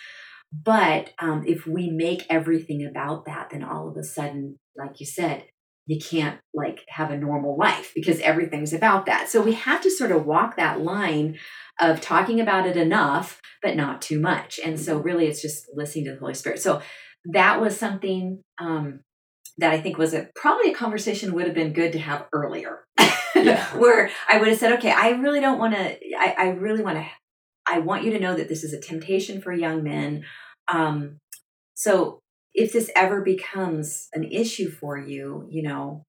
[0.54, 5.06] But um, if we make everything about that, then all of a sudden, like you
[5.06, 5.44] said,
[5.88, 9.30] you can't like have a normal life because everything's about that.
[9.30, 11.40] So we have to sort of walk that line
[11.80, 14.60] of talking about it enough, but not too much.
[14.64, 15.06] And so Mm-hmm.
[15.06, 16.60] really it's just listening to the Holy Spirit.
[16.60, 16.82] So
[17.26, 19.00] that was something um,
[19.58, 22.86] that I think was a probably a conversation would have been good to have earlier.
[23.36, 23.64] Yeah.
[23.78, 26.98] Where I would have said, okay, I really don't want to, I, I really want
[26.98, 27.06] to,
[27.68, 30.24] I want you to know that this is a temptation for young men.
[30.68, 31.20] Um,
[31.76, 32.22] so
[32.58, 36.04] if this ever becomes an issue for you, you know,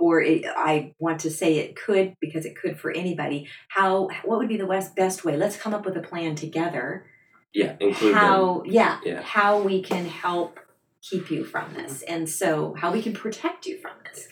[0.00, 3.46] or it, I want to say it could because it could for anybody.
[3.68, 5.36] How what would be the best best way?
[5.36, 7.06] Let's come up with a plan together.
[7.52, 9.20] Yeah, include how yeah, Yeah.
[9.20, 10.58] how we can help
[11.02, 14.26] keep you from this, and so how we can protect you from this.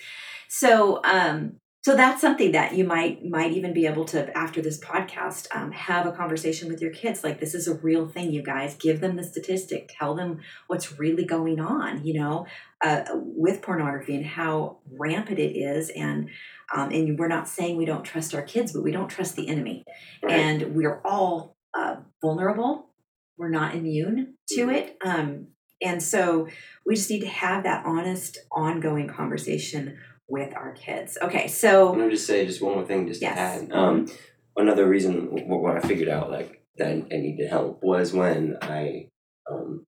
[0.48, 4.78] So um, so that's something that you might might even be able to after this
[4.80, 8.42] podcast um, have a conversation with your kids like this is a real thing you
[8.42, 12.46] guys give them the statistic tell them what's really going on you know
[12.84, 16.28] uh, with pornography and how rampant it is and
[16.74, 19.48] um, and we're not saying we don't trust our kids but we don't trust the
[19.48, 19.84] enemy.
[20.22, 20.32] Right.
[20.32, 22.90] and we're all uh, vulnerable
[23.36, 24.74] we're not immune to Mhm.
[24.74, 25.48] it um,
[25.80, 26.48] and so
[26.84, 29.96] we just need to have that honest ongoing conversation
[30.28, 33.34] with our kids okay I'm so gonna just say just one more thing, just Yes.
[33.36, 33.72] to add.
[33.72, 34.06] Um,
[34.56, 39.08] another reason what, what I figured out like that I needed help was when I
[39.50, 39.84] um,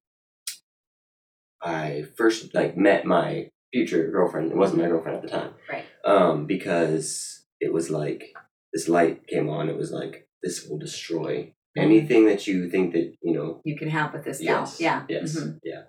[1.63, 4.51] I first like met my future girlfriend.
[4.51, 5.85] It wasn't my girlfriend at the time, Right.
[6.05, 8.33] Um, because it was like
[8.73, 9.69] this light came on.
[9.69, 11.83] It was like this will destroy Mhm.
[11.83, 13.61] anything that you think that you know.
[13.65, 14.81] you can help with this Yes.
[14.81, 15.37] yeah Yes.
[15.39, 15.61] Mhm.
[15.63, 15.83] Yeah.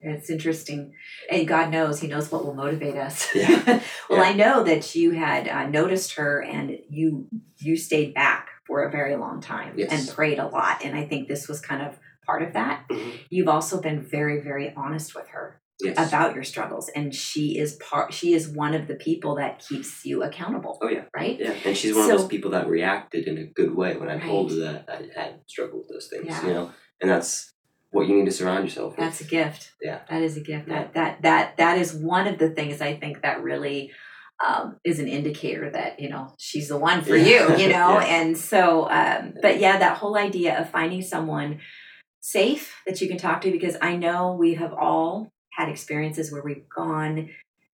[0.00, 0.92] It's interesting.
[1.30, 3.28] And God knows, He knows what will motivate us.
[3.34, 3.80] Yeah.
[4.10, 4.30] well, Yeah.
[4.30, 7.28] I know that you had uh, noticed her and you
[7.58, 9.90] you stayed back for a very long time Yes.
[9.90, 10.84] and prayed a lot.
[10.84, 12.84] And I think this was kind of part of that.
[12.90, 13.12] Mhm.
[13.30, 15.96] You've also been very, very honest with her Yes.
[16.08, 16.88] about your struggles.
[16.94, 20.78] And she is part she is one of the people that keeps you accountable.
[20.82, 21.04] Oh yeah.
[21.16, 21.38] Right?
[21.40, 24.18] Yeah, and she's one of those people that reacted in a good way when I
[24.18, 26.26] told her that I had struggled with those things.
[26.26, 26.46] Yeah.
[26.46, 27.52] You know, and that's
[27.90, 29.00] what you need to surround yourself with.
[29.00, 29.72] That's a gift.
[29.80, 30.00] Yeah.
[30.10, 30.68] That is a gift.
[30.68, 30.84] Yeah.
[30.84, 33.90] That that that that is one of the things I think that really
[34.46, 37.56] um, is an indicator that you know she's the one for Yeah.
[37.56, 37.56] you.
[37.64, 38.04] You know, Yeah.
[38.20, 41.60] and so um, but yeah, that whole idea of finding someone
[42.20, 46.42] safe that you can talk to because I know we have all had experiences where
[46.42, 47.30] we've gone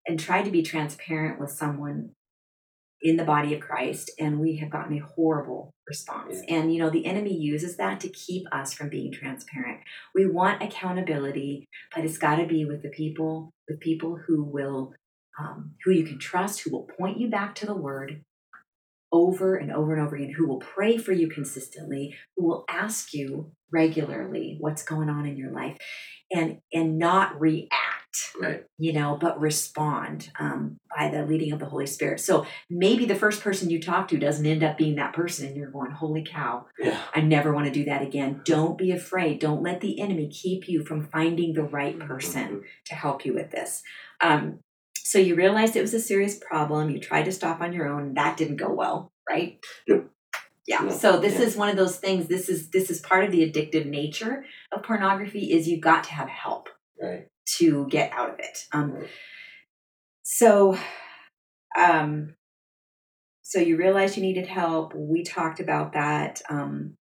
[0.06, 2.10] and tried to be transparent with someone
[3.02, 6.38] in the body of Christ and we have gotten a horrible response.
[6.48, 9.80] And you know, the enemy uses that to keep us from being transparent.
[10.14, 14.94] We want accountability, but it's got to be with the people, with people who will,
[15.38, 18.22] um, who you can trust, who will point you back to the Word
[19.12, 23.12] over and over and over again, who will pray for you consistently, who will ask
[23.12, 25.76] you regularly what's going on in your life,
[26.32, 27.81] and and not react
[28.40, 28.64] right.
[28.78, 32.20] you know, but respond um, by the leading of the Holy Spirit.
[32.20, 35.56] So maybe the first person you talk to doesn't end up being that person, and
[35.56, 37.00] you're going, Holy cow, Yeah.
[37.14, 38.42] I never want to do that again.
[38.44, 39.38] Don't be afraid.
[39.40, 43.50] Don't let the enemy keep you from finding the right person to help you with
[43.50, 43.82] this.
[44.20, 44.60] Um,
[45.04, 46.90] so you realized it was a serious problem.
[46.90, 48.14] You tried to stop on your own.
[48.14, 49.58] That didn't go well, right?
[49.88, 50.04] No.
[50.66, 50.82] Yeah.
[50.82, 50.90] No.
[50.90, 51.46] So this Yeah.
[51.46, 52.28] is one of those things.
[52.28, 55.52] This is this is part of the addictive nature of pornography.
[55.52, 56.68] Is you've got to have help
[57.02, 57.26] Right.
[57.58, 58.58] To get out of it.
[58.72, 59.06] Um,
[60.22, 60.76] so,
[61.78, 62.34] um,
[63.42, 64.94] so you realized you needed help.
[64.94, 66.40] We talked about that.
[66.48, 66.96] Um,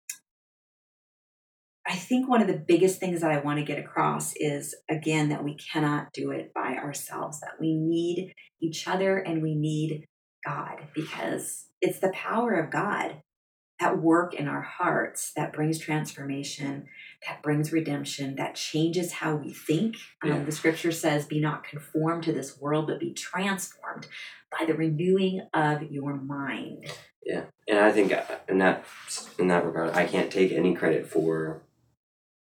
[1.88, 5.30] I think one of the biggest things that I want to get across is again
[5.30, 7.40] that we cannot do it by ourselves.
[7.40, 10.06] That we need each other and we need
[10.46, 13.22] God because it's the power of God
[13.82, 16.86] at work in our hearts that brings transformation,
[17.28, 19.96] that brings redemption, that changes how we think.
[20.24, 20.36] Yeah.
[20.36, 24.08] Um, the scripture says, Be not conformed to this world, but be transformed
[24.58, 26.86] by the renewing of your mind.
[27.26, 28.86] Yeah, and I think uh, in that
[29.38, 31.62] in that regard, I can't take any credit for,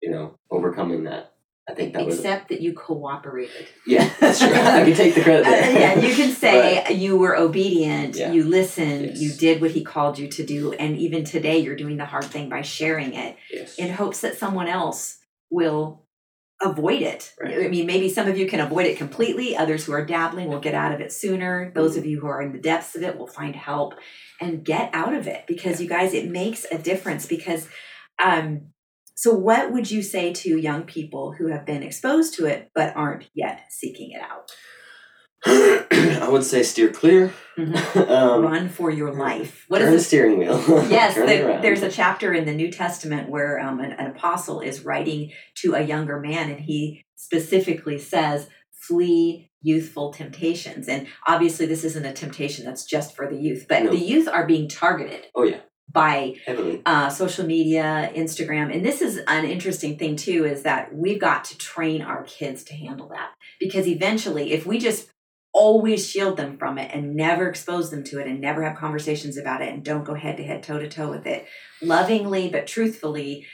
[0.02, 1.35] you know, overcoming that.
[1.68, 3.68] I think that was Except that you cooperated.
[3.88, 4.49] yeah, that's true.
[4.53, 5.47] I can take the credit.
[5.47, 5.80] Uh, There.
[5.80, 8.32] yeah, you can say you were obedient, Yeah.
[8.32, 9.20] you listened, Yes.
[9.22, 12.26] you did what he called you to do, and even today you're doing the hard
[12.26, 13.76] thing by sharing it yes.
[13.76, 15.18] in hopes that someone else
[15.49, 16.03] will
[16.61, 17.34] avoid it.
[17.41, 17.66] Right.
[17.66, 20.61] I mean, maybe some of you can avoid it completely, others who are dabbling will
[20.61, 21.72] get out of it sooner.
[21.76, 23.95] Those of you who are in the depths of it will find help
[24.39, 27.68] and get out of it because you guys, it makes a difference because
[28.24, 28.68] um
[29.16, 32.95] so what would you say to young people who have been exposed to it but
[32.95, 34.51] aren't yet seeking it out?
[35.47, 37.34] I would say steer clear.
[37.57, 38.09] Mhm.
[38.09, 39.66] um, Run for your life.
[39.68, 40.57] What turn is the steering wheel.
[40.89, 44.84] Yes, the, there's a chapter in the New Testament where um, an, an apostle is
[44.84, 48.49] writing to a younger man, and he specifically says,
[48.88, 53.84] "Flee youthful temptations." And obviously, this isn't a temptation that's just for the youth, but
[53.84, 53.91] No.
[53.91, 55.61] the youth are being targeted Oh yeah,
[55.92, 56.36] by
[56.86, 60.46] uh, social media, Instagram, and this is an interesting thing too.
[60.46, 64.78] Is that we've got to train our kids to handle that because eventually, if we
[64.78, 65.10] just
[65.54, 69.38] always shield them from it and never expose them to it and never have conversations
[69.38, 71.46] about it and don't go head to head, toe to toe with it,
[71.82, 73.48] lovingly but truthfully,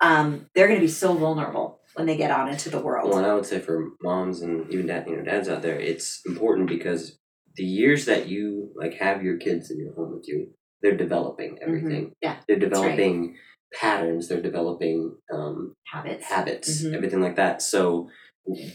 [0.00, 3.08] um, they're going to be so vulnerable when they get out into the world.
[3.08, 5.78] Well, and I would say for moms and even dad, you know, dads out there,
[5.78, 7.18] it's important because
[7.56, 10.48] the years that you like have your kids in your home with you,
[10.84, 12.12] they're developing everything.
[12.20, 12.68] Yeah, They're right.
[12.70, 13.36] developing
[13.72, 14.28] patterns.
[14.28, 16.24] They're developing um, habits.
[16.26, 16.94] habits, Mhm.
[16.94, 17.62] everything like that.
[17.62, 18.10] So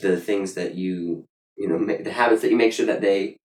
[0.02, 3.38] the things that you, you know, the habits that you make sure that they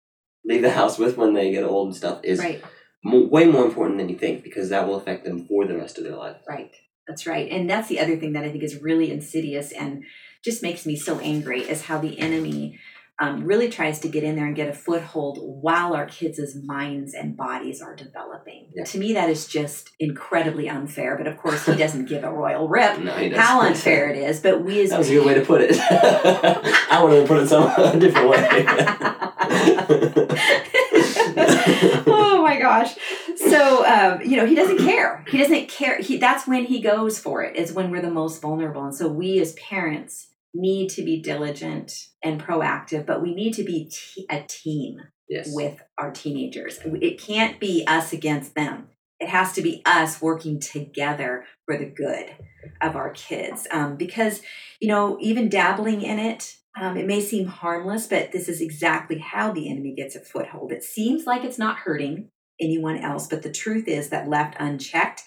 [0.44, 2.62] leave the house with when they get old and stuff is Right.
[3.04, 5.98] mo- way more important than you think because that will affect them for the rest
[5.98, 6.36] of their life.
[6.48, 6.70] Right.
[7.08, 7.50] That's right.
[7.50, 10.04] And that's the other thing that I think is really insidious and
[10.44, 12.78] just makes me so angry is how the enemy
[13.18, 17.14] um, really tries to get in there and get a foothold while our kids' minds
[17.14, 18.70] and bodies are developing.
[18.74, 18.84] Yeah.
[18.84, 21.16] To me, that is just incredibly unfair.
[21.16, 24.40] But of course, he doesn't give a royal rip No, how unfair it is.
[24.40, 25.76] But we as That was a good way to put it.
[25.80, 28.42] I wanted to put it some a different way.
[32.06, 32.94] oh my gosh
[33.36, 37.18] so um, you know he doesn't care he doesn't care he that's when he goes
[37.18, 41.02] for it is when we're the most vulnerable and so we as parents need to
[41.02, 45.00] be diligent and proactive but we need to be t- a team
[45.32, 45.50] yes.
[45.52, 46.78] with our teenagers.
[46.84, 48.88] It can't be us against them.
[49.18, 52.34] It has to be us working together for the good
[52.80, 53.66] of our kids.
[53.70, 54.42] Um, because
[54.80, 59.18] you know even dabbling in it um, it may seem harmless but this is exactly
[59.18, 60.72] how the enemy gets a foothold.
[60.72, 62.28] It seems like it's not hurting
[62.60, 65.22] anyone else but the truth is that left unchecked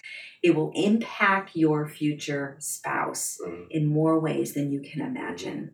[0.46, 3.66] it will impact your future spouse Mhm.
[3.70, 5.72] in more ways than you can imagine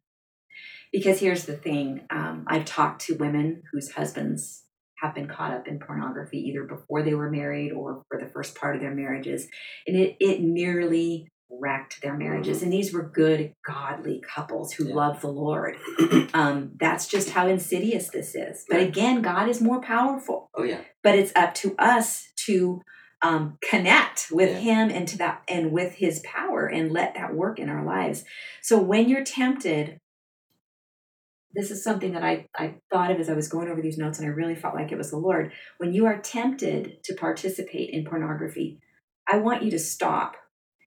[0.92, 4.64] because here's the thing um, i've talked to women whose husbands
[5.02, 8.54] have been caught up in pornography either before they were married or for the first
[8.54, 9.48] part of their marriages
[9.86, 14.94] and it, it nearly wrecked their marriages and these were good godly couples who Yeah.
[14.94, 15.76] love the lord
[16.34, 18.88] um, that's just how insidious this is but Right.
[18.88, 20.80] again god is more powerful Oh yeah.
[21.02, 22.80] but it's up to us to
[23.22, 24.58] um, connect with Yeah.
[24.58, 28.24] him and to that and with his power and let that work in our lives
[28.60, 29.98] so when you're tempted
[31.54, 34.18] this is something that I, I thought of as I was going over these notes,
[34.18, 35.52] and I really felt like it was the Lord.
[35.76, 38.80] When you are tempted to participate in pornography,
[39.30, 40.36] I want you to stop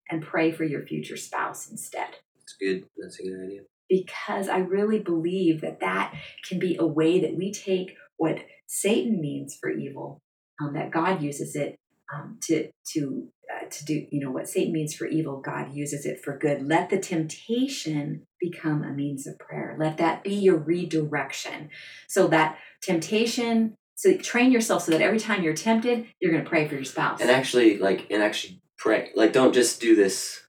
[0.09, 2.85] and pray for your future spouse instead It's good.
[2.97, 3.61] That's a good idea.
[3.87, 6.13] because I really believe that that
[6.49, 10.19] can be a way that we take what Satan means for evil,
[10.59, 11.75] um, that God uses it
[12.13, 14.05] um, to to uh, to do.
[14.11, 16.67] You know what Satan means for evil, God uses it for good.
[16.67, 19.75] Let the temptation become a means of prayer.
[19.79, 21.69] Let that be your redirection,
[22.07, 23.75] so that temptation.
[23.97, 26.83] So train yourself so that every time you're tempted, you're going to pray for your
[26.83, 27.21] spouse.
[27.21, 29.11] And actually, like, and actually pray.
[29.15, 30.44] Like, don't just do this.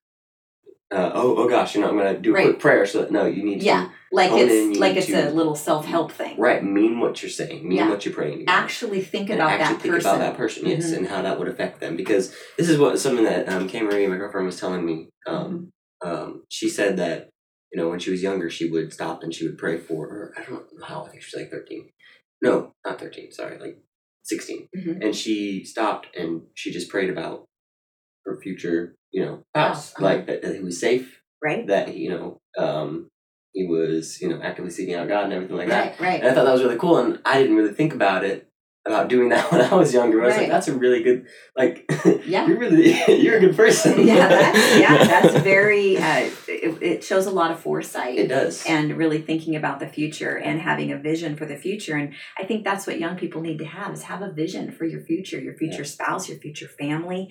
[0.95, 2.45] Uh, oh, oh gosh, you know, I'm gonna do a Right.
[2.47, 2.87] quick prayer.
[2.87, 5.33] So that, no, you need to yeah, like hone in, it's like it's to- a
[5.33, 6.39] little self help thing.
[6.39, 7.91] right mean what you're saying, mean Yeah.
[7.91, 8.43] what you're praying.
[8.43, 8.55] about.
[8.63, 10.11] Actually, think about actually that think person.
[10.11, 10.99] about that person, yes, Mhm.
[10.99, 11.97] and how that would affect them.
[11.97, 15.09] Because this is what something that um, Kay Marie, my girlfriend, was telling me.
[15.27, 15.73] Um,
[16.05, 16.09] Mm-hmm.
[16.09, 17.31] um, she said that
[17.73, 20.07] you know when she was younger, she would stop and she would pray for.
[20.07, 21.05] Or I don't know how.
[21.05, 21.91] I think she's like thirteen.
[22.41, 23.33] No, not thirteen.
[23.33, 23.79] Sorry, like
[24.23, 25.05] 16 Mhm.
[25.05, 27.45] And she stopped and she just prayed about
[28.25, 28.95] her future.
[29.13, 30.05] You know, spouse, uh-huh.
[30.05, 31.67] like that, that he was safe, right?
[31.69, 33.09] that you know, um,
[33.53, 35.99] he was you know actively seeking out God and everything like that.
[35.99, 36.21] Right, right.
[36.21, 38.49] And I thought that was really cool, and I didn't really think about it
[38.87, 40.23] about doing that when I was younger.
[40.23, 40.43] I was Right.
[40.43, 41.27] like, that's a really good,
[41.57, 41.91] like,
[42.25, 42.47] Yeah.
[42.47, 44.07] you're really, you're a good person.
[44.07, 45.97] yeah, that's, yeah, that's very.
[45.99, 48.65] Uh, it, it shows a lot of foresight It does.
[48.67, 51.97] and really thinking about the future and having a vision for the future.
[51.97, 54.85] And I think that's what young people need to have is have a vision for
[54.85, 57.29] your future, your future spouse, your future family.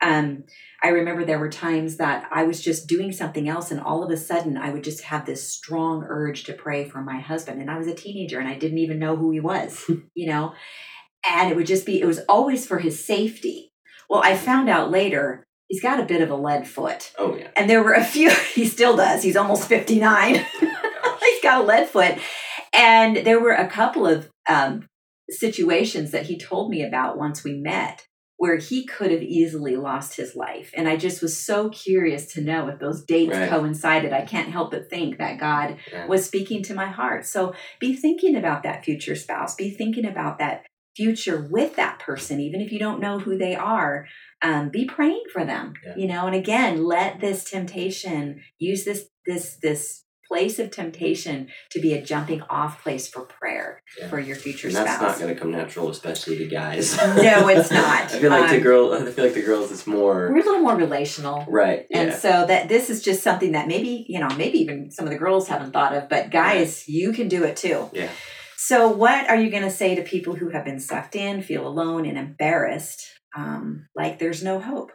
[0.00, 0.44] Um,
[0.82, 4.10] I remember there were times that I was just doing something else, and all of
[4.10, 7.60] a sudden I would just have this strong urge to pray for my husband.
[7.60, 9.84] And I was a teenager, and I didn't even know who he was,
[10.14, 10.54] you know.
[11.28, 13.72] And it would just be, it was always for his safety.
[14.08, 17.12] Well, I found out later he's got a bit of a lead foot.
[17.18, 17.48] oh yeah.
[17.56, 19.22] And there were a few, he still does.
[19.22, 20.34] He's almost 59.
[20.60, 22.18] he's got a lead foot.
[22.72, 24.86] And there were a couple of um,
[25.28, 28.06] situations that he told me about once we met
[28.38, 30.70] where he could have easily lost his life.
[30.74, 33.50] And I just was so curious to know if those dates Right.
[33.50, 34.12] coincided.
[34.12, 36.06] I can't help but think that God Yeah.
[36.06, 37.26] was speaking to my heart.
[37.26, 39.56] So be thinking about that future spouse.
[39.56, 40.64] Be thinking about that
[40.96, 44.06] future with that person, even if you don't know who they are.
[44.40, 45.74] Um, be praying for them.
[45.84, 45.94] Yeah.
[45.96, 51.80] You know, and again, let this temptation use this this this place of temptation to
[51.80, 54.08] be a jumping off place for prayer Yeah.
[54.08, 55.18] for your future And that's spouse.
[55.18, 56.96] not going to come natural, especially to guys.
[56.98, 58.02] No, it's not.
[58.12, 58.92] I feel like the Um, girl.
[58.92, 59.72] I feel like the girls.
[59.72, 61.46] It's more We're a little more relational.
[61.48, 61.86] right.
[61.92, 62.16] And Yeah.
[62.16, 65.18] so that this is just something that maybe, you know, maybe even some of the
[65.18, 67.88] girls haven't thought of, but guys, you can do it too.
[67.92, 68.10] Yeah.
[68.56, 71.66] So what are you going to say to people who have been sucked in, feel
[71.66, 73.06] alone and embarrassed,
[73.36, 74.90] um, like there's no hope?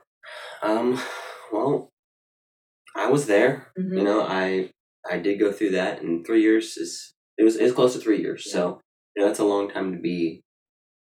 [0.61, 0.99] Um.
[1.51, 1.91] Well,
[2.95, 3.67] I was there.
[3.79, 3.97] Mhm.
[3.97, 4.69] You know, I
[5.09, 7.99] I did go through that, and three years is it was it was close to
[7.99, 8.51] three years.
[8.51, 8.79] So
[9.15, 10.41] you know, that's a long time to be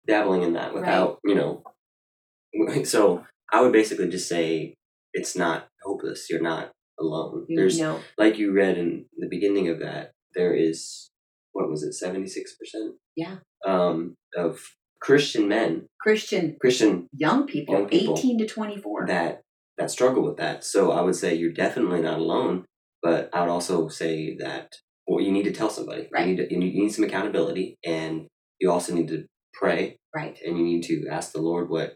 [0.07, 1.63] dabbling in that without you know.
[2.83, 4.75] So I would basically just say
[5.13, 6.29] it's not hopeless.
[6.29, 7.45] You're not alone.
[7.47, 10.11] You There's know, like you read in the beginning of that.
[10.35, 11.09] There is
[11.53, 12.95] what was it seventy six percent?
[13.15, 13.37] Yeah.
[13.65, 14.59] Um, of
[15.01, 19.07] Christian men, Christian Christian young people, Young people 18 to 24.
[19.07, 19.41] that
[19.77, 20.63] that struggle with that.
[20.63, 22.65] So I would say you're definitely not alone.
[23.03, 24.73] But I would also say that
[25.07, 26.07] well, you need to tell somebody.
[26.13, 26.27] Right.
[26.27, 28.27] You need to, you need, you need some accountability, and
[28.59, 30.37] you also need to pray, right.
[30.45, 31.95] and you need to ask the Lord what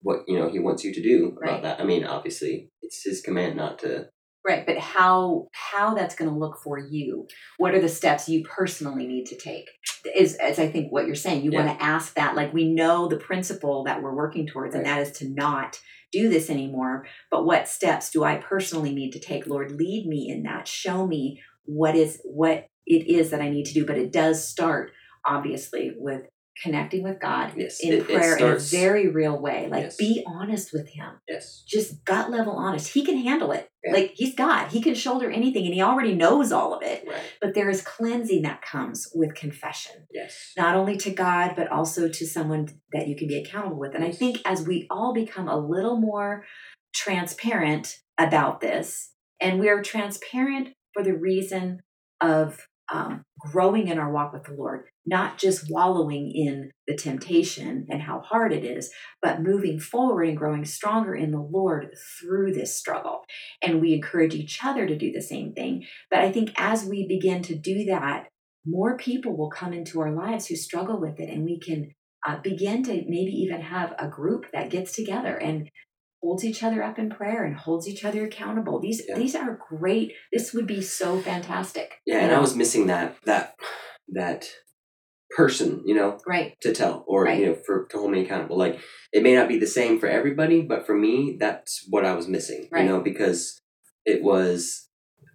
[0.00, 1.50] what you know He wants you to do Right.
[1.50, 1.80] about that.
[1.80, 4.08] I mean, obviously, it's His command not to.
[4.46, 7.26] Right, but how how that's going to look for you?
[7.58, 9.66] What are the steps you personally need to take?
[10.16, 11.66] Is as I think what you're saying, you Yeah.
[11.66, 12.34] want to ask that.
[12.36, 15.78] Like we know the principle that we're working towards, and that is to not
[16.12, 17.06] do this anymore.
[17.30, 19.46] But what steps do I personally need to take?
[19.46, 20.66] Lord, lead me in that.
[20.66, 23.84] Show me what is what it is that I need to do.
[23.84, 24.92] But it does start
[25.26, 26.22] obviously with
[26.62, 29.68] connecting with God Yes, in it- it prayer starts- in a very real way.
[29.70, 29.96] Like Yes.
[29.96, 31.62] be honest with Him Yes.
[31.68, 32.94] just gut level honest.
[32.94, 33.67] He can handle it.
[33.92, 34.68] Like he's God.
[34.68, 37.04] He can shoulder anything and he already knows all of it.
[37.06, 37.20] Right.
[37.40, 40.52] But there is cleansing that comes with confession, Yes.
[40.56, 43.94] not only to God, but also to someone that you can be accountable with.
[43.94, 46.44] And I think as we all become a little more
[46.94, 51.80] transparent about this, and we're transparent for the reason
[52.20, 57.86] of um, growing in our walk with the Lord, not just wallowing in the temptation
[57.88, 62.52] and how hard it is, but moving forward and growing stronger in the Lord through
[62.52, 63.22] this struggle.
[63.62, 65.84] And we encourage each other to do the same thing.
[66.10, 68.28] But I think as we begin to do that,
[68.66, 71.92] more people will come into our lives who struggle with it, and we can
[72.26, 75.70] uh, begin to maybe even have a group that gets together and
[76.22, 78.80] holds each other up in prayer and holds each other accountable.
[78.80, 79.16] These Yeah.
[79.16, 80.12] these are great.
[80.32, 81.94] This would be so fantastic.
[82.06, 83.54] Yeah, and I was missing that that
[84.08, 84.48] that
[85.36, 86.54] person, you know, right.
[86.62, 87.38] to tell or Right.
[87.40, 88.56] you know for to hold me accountable.
[88.58, 88.80] Like
[89.12, 92.28] it may not be the same for everybody, but for me, that's what I was
[92.28, 92.68] missing.
[92.72, 92.82] Right.
[92.84, 93.60] You know, because
[94.04, 94.88] it was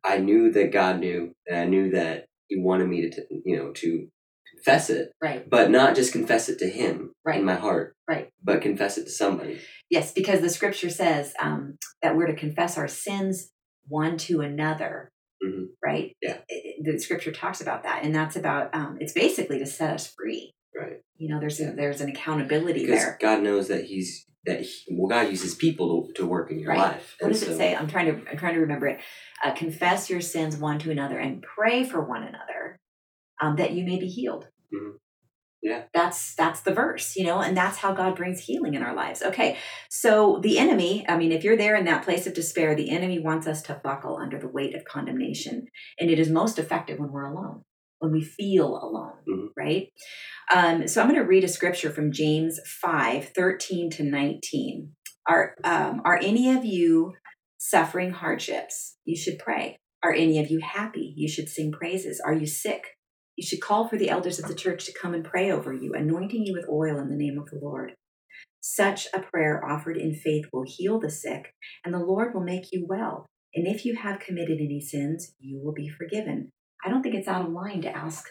[0.04, 3.72] I knew that God knew, and I knew that He wanted me to you know
[3.72, 4.08] to
[4.56, 5.50] confess it, Right.
[5.50, 7.40] but not just confess it to Him Right.
[7.40, 8.30] in my heart, Right.
[8.44, 9.60] But confess it to somebody.
[9.90, 13.52] Yes, because the scripture says um, that we're to confess our sins
[13.88, 15.12] one to another.
[15.44, 15.68] Mhm.
[15.84, 16.16] Right.
[16.22, 16.38] Yeah.
[16.48, 20.08] It- the scripture talks about that, and that's about um, it's basically to set us
[20.18, 20.54] free.
[20.76, 21.02] Right.
[21.18, 23.18] You know, there's a, there's an accountability Because there.
[23.22, 26.70] God knows that He's that he, well, God uses people to, to work in your
[26.70, 26.80] Right.
[26.80, 27.16] life.
[27.20, 27.74] What And does it say?
[27.76, 29.00] I'm trying to I'm trying to remember it.
[29.44, 32.80] Uh, confess your sins one to another and pray for one another,
[33.42, 34.48] um, that you may be healed.
[34.74, 34.94] Mhm.
[35.64, 35.84] Yeah.
[35.94, 39.24] That's that's the verse, you know, and that's how God brings healing in our lives.
[39.24, 39.58] Okay,
[39.90, 43.20] so the enemy, I mean, if you're there in that place of despair, the enemy
[43.20, 47.14] wants us to buckle under the weight of condemnation, and it is most effective when
[47.14, 47.64] we're alone,
[48.00, 49.48] when we feel alone, Mhm.
[49.56, 49.88] right?
[50.54, 54.94] Um, so I'm going to read a scripture from James 5, 13 to 19.
[55.30, 57.14] Are um, are any of you
[57.58, 58.98] suffering hardships?
[59.06, 59.78] You should pray.
[60.04, 61.14] Are any of you happy?
[61.16, 62.22] You should sing praises.
[62.26, 62.84] Are you sick?
[63.36, 65.94] You should call for the elders of the church to come and pray over you,
[65.94, 67.94] anointing you with oil in the name of the Lord.
[68.62, 71.54] Such a prayer offered in faith will heal the sick,
[71.84, 73.26] and the Lord will make you well.
[73.56, 76.50] And if you have committed any sins, you will be forgiven.
[76.84, 78.30] I don't think it's out of line to ask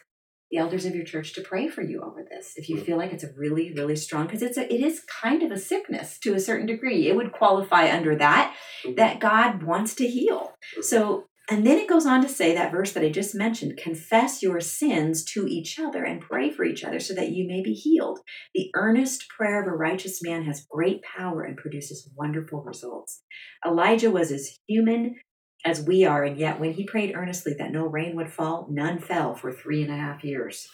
[0.51, 3.11] the elders of your church to pray for you over this if you feel like
[3.11, 6.35] it's a really really strong because it's a it is kind of a sickness to
[6.35, 8.97] a certain degree it would qualify under that Mhm.
[8.97, 10.85] that god wants to heal Mhm.
[10.85, 14.43] so and then it goes on to say that verse that i just mentioned confess
[14.43, 17.73] your sins to each other and pray for each other so that you may be
[17.73, 18.21] healed
[18.55, 23.23] the earnest prayer of a righteous man has great power and produces wonderful results
[23.67, 25.17] elijah was as human
[25.65, 28.99] as we are, and yet when he prayed earnestly that no rain would fall, none
[28.99, 30.69] fell for three and a half years.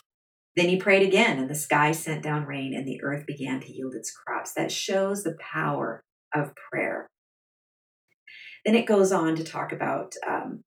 [0.56, 3.72] Then he prayed again, and the sky sent down rain, and the earth began to
[3.72, 4.54] yield its crops.
[4.54, 6.02] That shows the power
[6.34, 7.06] of prayer.
[8.68, 10.62] Then it goes on to talk about um,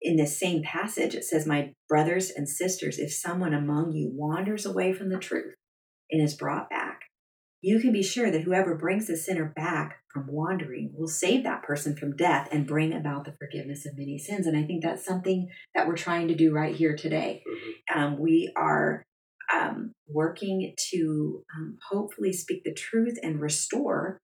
[0.00, 4.66] in this same passage, it says, My brothers and sisters, if someone among you wanders
[4.66, 5.54] away from the truth
[6.10, 7.02] and is brought back,
[7.60, 11.62] you can be sure that whoever brings the sinner back from wandering will save that
[11.62, 14.48] person from death and bring about the forgiveness of many sins.
[14.48, 17.44] And I think that's something that we're trying to do right here today.
[17.48, 17.96] Mm-hmm.
[17.96, 19.04] Um, we are
[19.54, 24.18] um, working to um, hopefully speak the truth and restore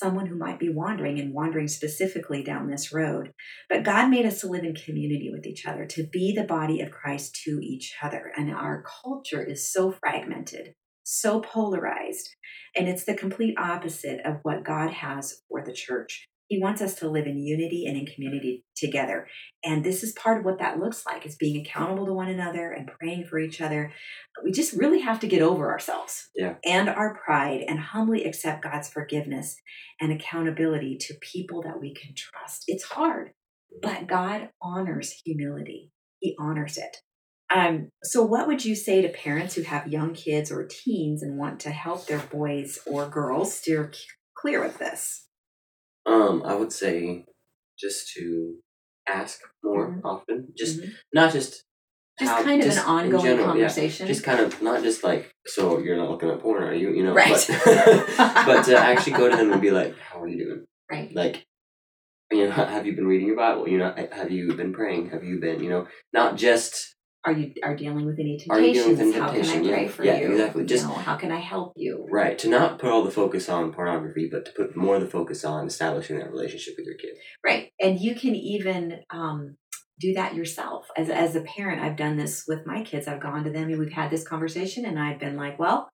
[0.00, 3.32] someone who might be wandering and wandering specifically down this road.
[3.68, 6.80] But God made us to live in community with each other, to be the body
[6.80, 8.32] of Christ to each other.
[8.36, 10.74] And our culture is so fragmented,
[11.04, 12.30] so polarized,
[12.74, 16.26] and it's the complete opposite of what God has for the church.
[16.50, 19.28] He wants us to live in unity and in community together.
[19.62, 22.72] And this is part of what that looks like is being accountable to one another
[22.72, 23.92] and praying for each other.
[24.42, 26.54] We just really have to get over ourselves yeah.
[26.64, 29.54] and our pride and humbly accept God's forgiveness
[30.00, 32.64] and accountability to people that we can trust.
[32.66, 33.30] It's hard,
[33.80, 35.92] but God honors humility.
[36.18, 36.96] He honors it.
[37.48, 41.38] Um, so, what would you say to parents who have young kids or teens and
[41.38, 43.92] want to help their boys or girls steer
[44.36, 45.26] clear of this?
[46.06, 47.24] Um, I would say
[47.78, 48.56] just to
[49.08, 50.06] ask more mm-hmm.
[50.06, 50.48] often.
[50.56, 50.90] Just mm-hmm.
[51.12, 51.64] not just
[52.18, 54.06] just how, kind of just an ongoing general, conversation.
[54.06, 56.90] Yeah, just kind of not just like so you're not looking at porn, are you?
[56.92, 57.46] You know, right?
[57.64, 61.14] But, but to actually go to them and be like, "How are you doing?" Right.
[61.14, 61.46] Like,
[62.32, 63.68] you know, have you been reading your Bible?
[63.68, 65.10] You know, have you been praying?
[65.10, 68.86] Have you been, you know, not just are you are dealing with any temptations?
[68.86, 69.88] With any how can I pray yeah.
[69.88, 70.32] for yeah, you?
[70.32, 70.64] exactly.
[70.64, 72.06] Just you know, how can I help you?
[72.10, 72.38] Right.
[72.38, 75.44] To not put all the focus on pornography, but to put more of the focus
[75.44, 77.16] on establishing that relationship with your kid.
[77.44, 77.72] Right.
[77.78, 79.56] And you can even um,
[80.00, 80.86] do that yourself.
[80.96, 83.06] As as a parent, I've done this with my kids.
[83.06, 85.90] I've gone to them and we've had this conversation, and I've been like, "Well,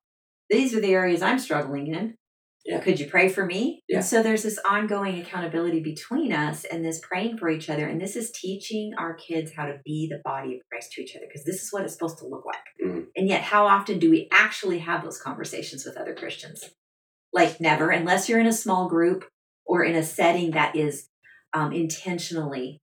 [0.49, 2.14] these are the areas I'm struggling in.
[2.67, 2.81] Yeah.
[2.81, 3.85] Could you pray for me?
[3.89, 3.99] Yeah.
[3.99, 7.87] And so there's this ongoing accountability between us and this praying for each other.
[7.87, 11.14] And this is teaching our kids how to be the body of Christ to each
[11.14, 12.57] other because this is what it's supposed to look like.
[12.85, 13.05] Mm-hmm.
[13.14, 16.64] And yet, how often do we actually have those conversations with other Christians?
[17.33, 19.27] Like, never, unless you're in a small group
[19.64, 21.09] or in a setting that is
[21.53, 22.83] um, intentionally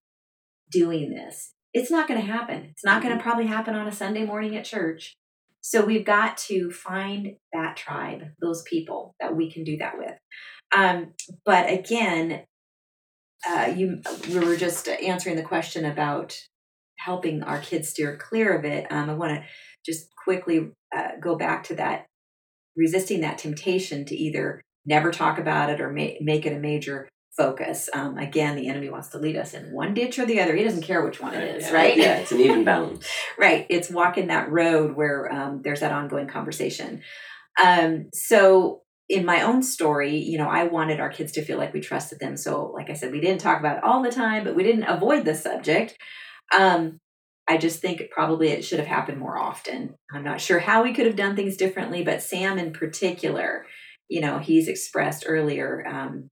[0.71, 1.53] doing this.
[1.73, 2.67] It's not going to happen.
[2.71, 3.27] It's not going to mm-hmm.
[3.27, 5.17] probably happen on a Sunday morning at church.
[5.65, 10.11] So we've got to find that tribe, those people that we can do that with.
[10.75, 11.13] Um,
[11.45, 12.43] but again,
[13.47, 16.37] uh, you we were just answering the question about
[16.99, 18.91] helping our kids steer clear of it.
[18.91, 19.43] Um, I want to
[19.85, 22.07] just quickly uh, go back to that
[22.75, 27.07] resisting that temptation to either never talk about it or ma- make it a major
[27.37, 27.89] focus.
[27.93, 30.55] Um, again, the enemy wants to lead us in one ditch or the other.
[30.55, 31.97] He doesn't care which one it is, yeah, right?
[31.97, 33.07] Yeah, it's an even balance.
[33.37, 33.65] right.
[33.69, 37.01] It's walking that road where um, there's that ongoing conversation.
[37.63, 41.73] Um, so, in my own story, you know, I wanted our kids to feel like
[41.73, 42.37] we trusted them.
[42.37, 44.85] So, like I said, we didn't talk about it all the time, but we didn't
[44.85, 45.97] avoid the subject.
[46.57, 46.99] Um,
[47.47, 49.95] I just think probably it should have happened more often.
[50.13, 53.65] I'm not sure how we could have done things differently, but Sam in particular,
[54.07, 56.29] you know, he's expressed earlier um,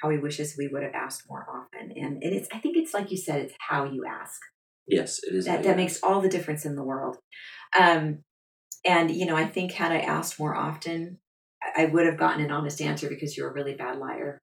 [0.00, 1.92] how he wishes we would have asked more often.
[1.96, 4.40] And, and it's, I think it's like you said, it's how you ask.
[4.86, 5.44] Yes, it is.
[5.44, 7.18] That, that makes all the difference in the world.
[7.78, 8.24] Um,
[8.84, 11.18] and, you know, I think had I asked more often,
[11.76, 14.40] I would have gotten an honest answer because you're a really bad liar.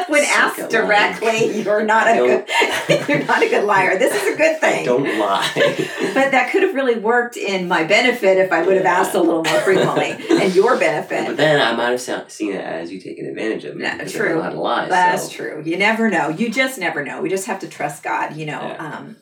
[0.08, 3.98] when asked directly, you're not a good, you're not a good liar.
[3.98, 4.84] This is a good thing.
[4.84, 5.50] Don't lie.
[6.14, 9.20] but that could have really worked in my benefit if I would have asked a
[9.20, 11.26] little more frequently, and your benefit.
[11.26, 13.84] But then I might have seen it as you taking advantage of me.
[13.84, 14.40] No, true.
[14.40, 14.88] How to lie.
[14.88, 15.36] That's so.
[15.36, 15.62] true.
[15.64, 16.28] You never know.
[16.28, 17.20] You just never know.
[17.22, 18.36] We just have to trust God.
[18.36, 18.96] You know, yeah.
[18.98, 19.16] um,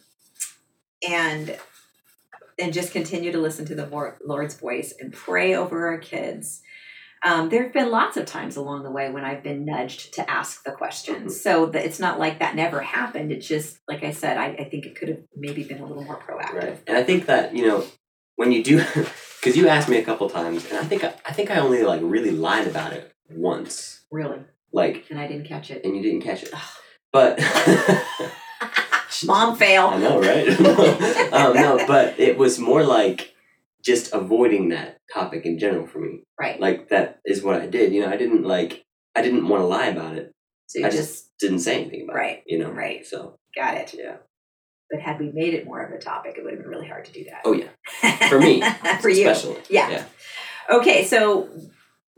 [1.09, 1.59] and
[2.59, 6.63] and just continue to listen to the Lord's voice and pray over our kids
[7.25, 10.29] um, there have been lots of times along the way when I've been nudged to
[10.29, 11.35] ask the questions.
[11.35, 11.43] Mm-hmm.
[11.43, 13.31] So that it's not like that never happened.
[13.31, 16.05] It's just, like I said, I, I think it could have maybe been a little
[16.05, 16.55] more proactive.
[16.55, 16.79] Right.
[16.87, 17.85] And I think that, you know,
[18.37, 18.79] when you do,
[19.41, 21.83] because you asked me a couple times, and I think I, I think I only
[21.85, 24.05] like really lied about it once.
[24.11, 24.41] Really?
[24.73, 25.85] Like, and I didn't catch it.
[25.85, 26.53] And you didn't catch it.
[27.13, 27.39] But
[29.25, 29.89] mom fail.
[29.89, 30.49] I know, right?
[31.33, 33.35] um, no, but it was more like
[33.83, 36.25] just avoiding that topic in general for me.
[36.39, 36.61] Right.
[36.61, 37.93] Like that is what I did.
[37.93, 38.85] You know, I didn't like
[39.15, 40.33] I didn't want to lie about it.
[40.67, 42.19] So you I just, just didn't say anything about it.
[42.19, 42.39] right.
[42.39, 42.45] it.
[42.47, 42.71] You know.
[42.71, 43.07] Right.
[43.07, 43.95] So got it.
[43.97, 44.17] Yeah.
[44.91, 47.05] But had we made it more of a topic, it would have been really hard
[47.07, 47.43] to do that.
[47.45, 48.29] Oh yeah.
[48.29, 48.63] For me.
[49.01, 49.29] For you.
[49.29, 49.61] Especially.
[49.71, 49.91] Yeah.
[49.91, 50.05] yeah.
[50.71, 51.49] Okay, so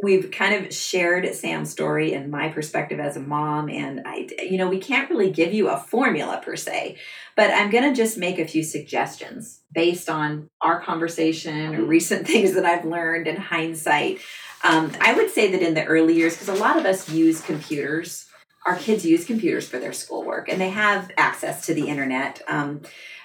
[0.02, 3.68] we've kind of shared Sam's story and my perspective as a mom.
[3.68, 6.98] And I, you know, we can't really give you a formula per se,
[7.36, 12.26] but I'm going to just make a few suggestions based on our conversation or recent
[12.26, 14.20] things that I've learned in hindsight.
[14.64, 17.40] Um, I would say that in the early years, because a lot of us use
[17.40, 18.26] computers,
[18.66, 22.42] our kids use computers for their schoolwork and they have access to the internet.
[22.48, 22.82] Um,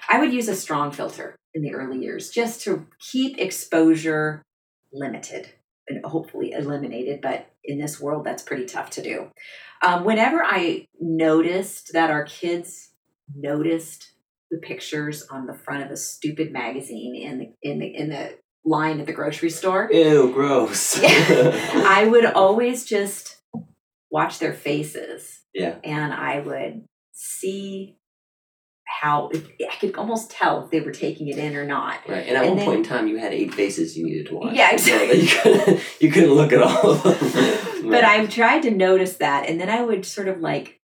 [0.08, 4.42] I would use a strong filter in the early years just to keep exposure
[4.92, 5.50] limited
[6.04, 7.20] hopefully eliminated.
[7.20, 9.30] But in this world, that's pretty tough to do.
[9.82, 12.90] Um, whenever I noticed that our kids
[13.34, 14.12] noticed
[14.50, 18.38] the pictures on the front of a stupid magazine in the in the in the
[18.64, 19.88] line at the grocery store.
[19.92, 20.98] Ew, gross.
[21.02, 23.40] I would always just
[24.10, 25.40] watch their faces.
[25.54, 25.76] Yeah.
[25.84, 27.96] And I would see
[29.00, 32.06] how I could almost tell if they were taking it in or not.
[32.06, 32.26] Right.
[32.26, 34.36] And at and one then, point in time, you had eight faces you needed to
[34.36, 34.54] watch.
[34.54, 35.26] Yeah, exactly.
[35.26, 37.90] So you, couldn't, you couldn't look at all of them.
[37.90, 40.79] but I tried to notice that, and then I would sort of like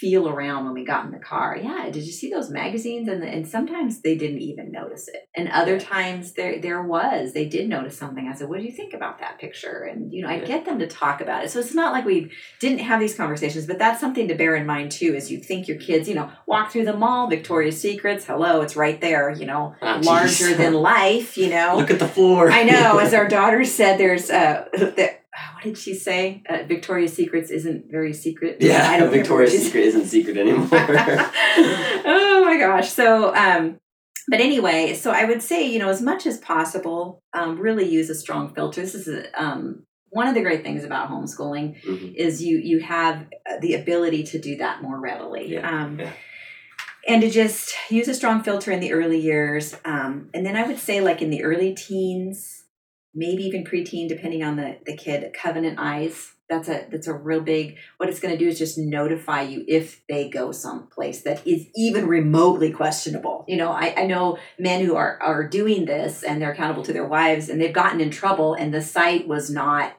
[0.00, 1.56] feel around when we got in the car.
[1.62, 3.06] Yeah, did you see those magazines?
[3.06, 7.34] And the, and sometimes they didn't even notice it, and other times there there was
[7.34, 8.26] they did notice something.
[8.26, 10.78] I said, "What do you think about that picture?" And you know, I get them
[10.78, 11.50] to talk about it.
[11.50, 12.30] So it's not like we
[12.60, 15.14] didn't have these conversations, but that's something to bear in mind too.
[15.14, 18.76] As you think your kids, you know, walk through the mall, Victoria's Secrets, hello, it's
[18.76, 19.30] right there.
[19.30, 21.36] You know, oh, larger than life.
[21.36, 22.50] You know, look at the floor.
[22.50, 22.98] I know.
[22.98, 25.19] As our daughter said, there's uh, the,
[25.54, 26.42] what did she say?
[26.48, 28.58] Uh, Victoria's Secrets isn't very secret.
[28.60, 30.68] Yeah, I don't Victoria's Secret isn't secret anymore.
[30.72, 32.90] oh my gosh.
[32.90, 33.78] So, um,
[34.28, 38.10] but anyway, so I would say, you know, as much as possible, um, really use
[38.10, 38.80] a strong filter.
[38.80, 42.14] This is a, um, one of the great things about homeschooling mm-hmm.
[42.14, 43.26] is you you have
[43.60, 45.54] the ability to do that more readily.
[45.54, 45.68] Yeah.
[45.68, 46.12] Um, yeah.
[47.08, 50.66] And to just use a strong filter in the early years, um, and then I
[50.66, 52.59] would say, like in the early teens,
[53.14, 56.32] maybe even preteen, depending on the, the kid, covenant eyes.
[56.48, 60.04] That's a that's a real big what it's gonna do is just notify you if
[60.08, 63.44] they go someplace that is even remotely questionable.
[63.46, 66.92] You know, I, I know men who are are doing this and they're accountable to
[66.92, 69.92] their wives and they've gotten in trouble and the site was not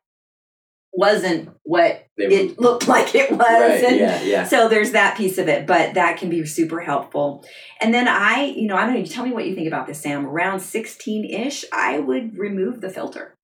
[0.93, 3.39] wasn't what it looked like it was.
[3.39, 4.43] Right, and yeah, yeah.
[4.43, 7.45] So there's that piece of it, but that can be super helpful.
[7.79, 9.87] And then I, you know, I don't know, you tell me what you think about
[9.87, 10.25] this, Sam.
[10.25, 13.35] Around 16 ish, I would remove the filter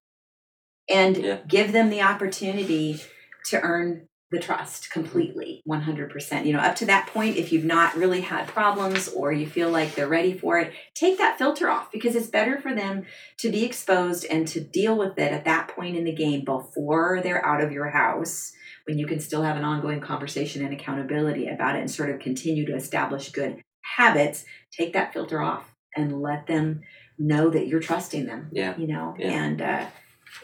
[0.90, 1.38] and yeah.
[1.48, 3.02] give them the opportunity
[3.46, 7.96] to earn the trust completely 100% you know up to that point if you've not
[7.96, 11.92] really had problems or you feel like they're ready for it take that filter off
[11.92, 13.06] because it's better for them
[13.38, 17.22] to be exposed and to deal with it at that point in the game before
[17.24, 18.52] they're out of your house
[18.86, 22.20] when you can still have an ongoing conversation and accountability about it and sort of
[22.20, 23.62] continue to establish good
[23.96, 26.82] habits take that filter off and let them
[27.18, 28.78] know that you're trusting them yeah.
[28.78, 29.32] you know yeah.
[29.32, 29.86] and uh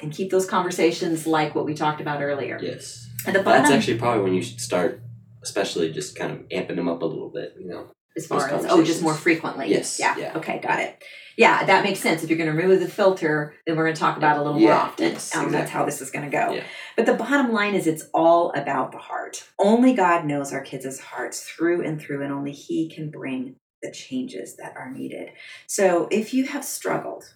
[0.02, 2.58] and keep those conversations like what we talked about earlier.
[2.60, 5.02] Yes at the bottom, That's actually probably when you should start,
[5.42, 7.88] especially just kind of amping them up a little bit, you know.
[8.16, 9.70] As far as oh, just more frequently.
[9.70, 10.00] Yes.
[10.00, 10.16] Yeah.
[10.18, 10.38] yeah.
[10.38, 11.04] Okay, got it.
[11.36, 12.24] Yeah, that makes sense.
[12.24, 14.44] If you're going to remove the filter, then we're going to talk about it a
[14.44, 15.12] little yeah, more often.
[15.14, 15.52] Yes, um, exactly.
[15.52, 16.54] That's how this is going to go.
[16.54, 16.64] Yeah.
[16.96, 19.48] But the bottom line is, it's all about the heart.
[19.58, 23.92] Only God knows our kids' hearts through and through, and only He can bring the
[23.92, 25.30] changes that are needed.
[25.66, 27.34] So if you have struggled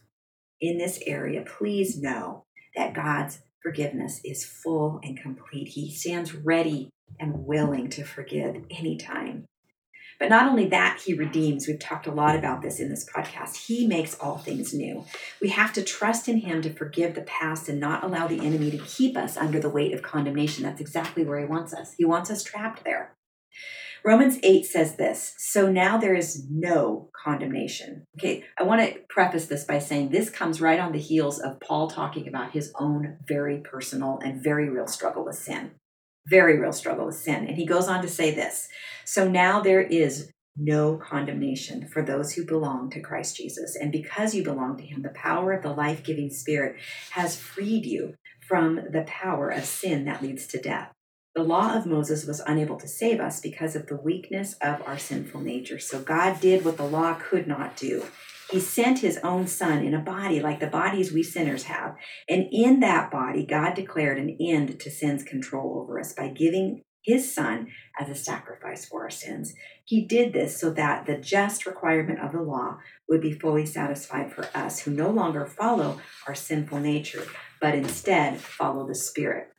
[0.62, 5.68] in this area, please know that God's forgiveness is full and complete.
[5.68, 6.90] He stands ready
[7.20, 9.44] and willing to forgive anytime.
[10.22, 11.68] But not only that, he redeems.
[11.68, 13.68] We've talked a lot about this in this podcast.
[13.68, 15.04] He makes all things new.
[15.42, 18.72] We have to trust in him to forgive the past and not allow the enemy
[18.72, 20.64] to keep us under the weight of condemnation.
[20.64, 21.94] That's exactly where he wants us.
[21.98, 23.17] He wants us trapped there.
[24.04, 28.06] Romans 8 says this So now there is no condemnation.
[28.18, 31.60] Okay, I want to preface this by saying this comes right on the heels of
[31.60, 35.72] Paul talking about his own very personal and very real struggle with sin.
[36.30, 37.48] Very real struggle with sin.
[37.48, 38.68] And he goes on to say this
[39.06, 43.76] So now there is no condemnation for those who belong to Christ Jesus.
[43.76, 46.78] And because you belong to him, the power of the life giving spirit
[47.12, 48.16] has freed you
[48.48, 50.92] from the power of sin that leads to death.
[51.38, 54.98] The law of Moses was unable to save us because of the weakness of our
[54.98, 55.78] sinful nature.
[55.78, 58.06] So God did what the law could not do.
[58.50, 61.96] He sent his own son in a body like the bodies we sinners have.
[62.28, 66.82] And in that body, God declared an end to sin's control over us by giving
[67.04, 67.68] his son
[68.00, 69.54] as a sacrifice for our sins.
[69.86, 74.34] He did this so that the just requirement of the law would be fully satisfied
[74.34, 77.28] for us who no longer follow our sinful nature,
[77.62, 79.50] but instead follow the Spirit.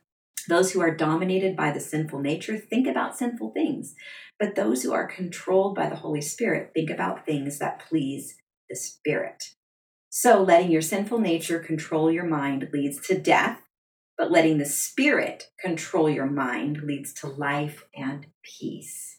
[0.49, 3.93] Those who are dominated by the sinful nature think about sinful things,
[4.39, 8.35] but those who are controlled by the Holy Spirit think about things that please
[8.67, 9.53] the Spirit.
[10.09, 13.61] So, letting your sinful nature control your mind leads to death,
[14.17, 19.18] But letting the Spirit control your mind leads to life and peace.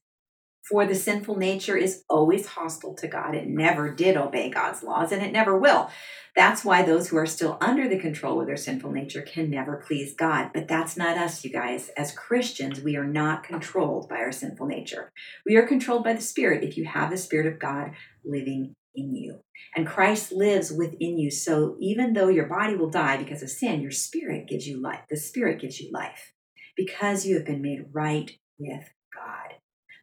[0.71, 3.35] For the sinful nature is always hostile to God.
[3.35, 5.91] It never did obey God's laws and it never will.
[6.37, 9.83] That's why those who are still under the control of their sinful nature can never
[9.85, 10.51] please God.
[10.55, 11.91] But that's not us, you guys.
[11.97, 15.11] As Christians, we are not controlled by our sinful nature.
[15.45, 17.91] We are controlled by the Spirit if you have the Spirit of God
[18.25, 19.41] living in you.
[19.75, 21.31] And Christ lives within you.
[21.31, 25.01] So even though your body will die because of sin, your spirit gives you life.
[25.11, 26.33] The Spirit gives you life
[26.77, 29.60] because you have been made right with God.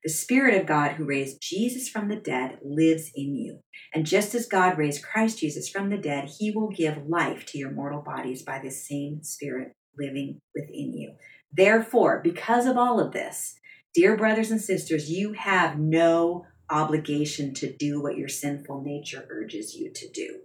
[0.08, 3.60] The Spirit of God who raised Jesus from the dead lives in you.
[3.94, 7.58] And just as God raised Christ Jesus from the dead, he will give life to
[7.58, 11.16] your mortal bodies by the same Spirit living within you.
[11.52, 13.60] Therefore, because of all of this,
[13.94, 19.76] dear brothers and sisters, you have no obligation to do what your sinful nature urges
[19.76, 20.40] you to do.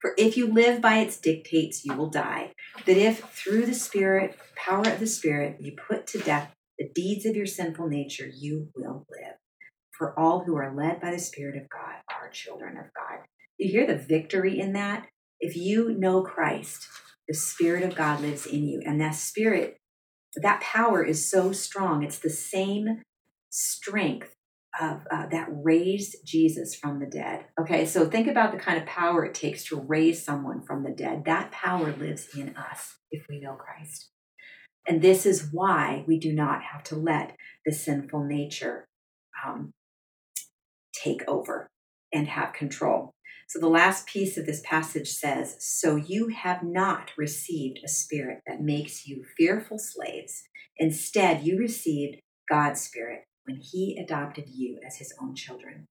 [0.00, 2.52] For if you live by its dictates, you will die.
[2.86, 7.26] But if through the Spirit, power of the Spirit, you put to death the deeds
[7.26, 9.34] of your sinful nature, you will live.
[9.92, 13.18] For all who are led by the Spirit of God are children of God.
[13.58, 15.06] You hear the victory in that?
[15.40, 16.86] If you know Christ,
[17.28, 18.80] the Spirit of God lives in you.
[18.82, 19.76] And that Spirit,
[20.40, 22.02] that power is so strong.
[22.02, 23.02] It's the same
[23.50, 24.34] strength
[24.80, 27.44] of uh, that raised Jesus from the dead.
[27.60, 30.92] Okay, so think about the kind of power it takes to raise someone from the
[30.92, 31.24] dead.
[31.26, 34.10] That power lives in us if we know Christ.
[34.86, 38.86] And this is why we do not have to let the sinful nature
[39.46, 39.72] um,
[40.92, 41.68] take over
[42.12, 43.12] and have control.
[43.48, 48.40] So the last piece of this passage says, So you have not received a spirit
[48.46, 50.42] that makes you fearful slaves.
[50.78, 55.86] Instead, you received God's spirit when he adopted you as his own children.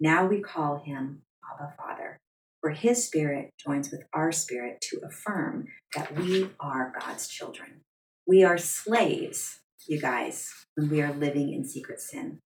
[0.00, 1.22] Now we call him
[1.52, 2.18] Abba Father,
[2.60, 7.83] for his spirit joins with our spirit to affirm that we are God's children.
[8.26, 12.40] We are slaves, you guys, when we are living in secret sin.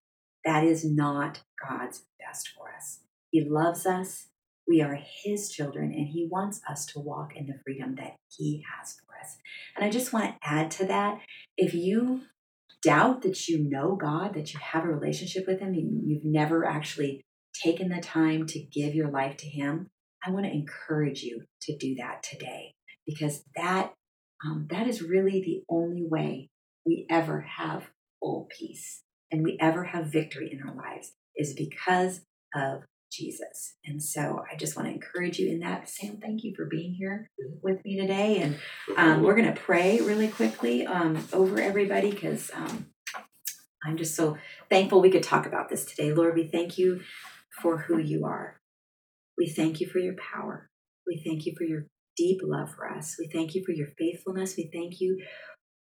[0.45, 2.99] That is not God's best for us.
[3.31, 4.27] He loves us.
[4.67, 8.63] We are his children, and he wants us to walk in the freedom that he
[8.77, 9.37] has for us.
[9.75, 11.21] And I just want to add to that
[11.57, 12.21] if you
[12.81, 16.65] doubt that you know God, that you have a relationship with Him, and you've never
[16.65, 17.21] actually
[17.63, 19.87] taken the time to give your life to Him,
[20.25, 22.73] I want to encourage you to do that today
[23.05, 23.93] because that
[24.45, 26.49] um, that is really the only way
[26.85, 32.21] we ever have full peace and we ever have victory in our lives is because
[32.55, 33.75] of Jesus.
[33.85, 35.89] And so I just want to encourage you in that.
[35.89, 37.29] Sam, thank you for being here
[37.61, 38.37] with me today.
[38.41, 38.59] And
[38.97, 42.87] um, we're going to pray really quickly um, over everybody because um,
[43.83, 44.37] I'm just so
[44.69, 46.13] thankful we could talk about this today.
[46.13, 47.01] Lord, we thank you
[47.61, 48.59] for who you are.
[49.37, 50.69] We thank you for your power.
[51.07, 51.85] We thank you for your
[52.19, 53.15] deep love for us.
[53.17, 54.57] We thank you for your faithfulness.
[54.57, 55.17] We thank you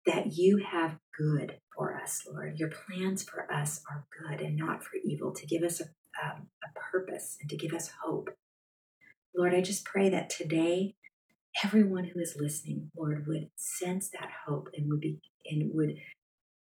[0.05, 2.59] that you have good for us, Lord.
[2.59, 5.85] Your plans for us are good and not for evil, to give us a
[6.22, 8.29] um, a purpose and to give us hope.
[9.37, 10.97] Lord, I just pray that today,
[11.64, 15.95] everyone who is listening, Lord, would sense that hope and would be and would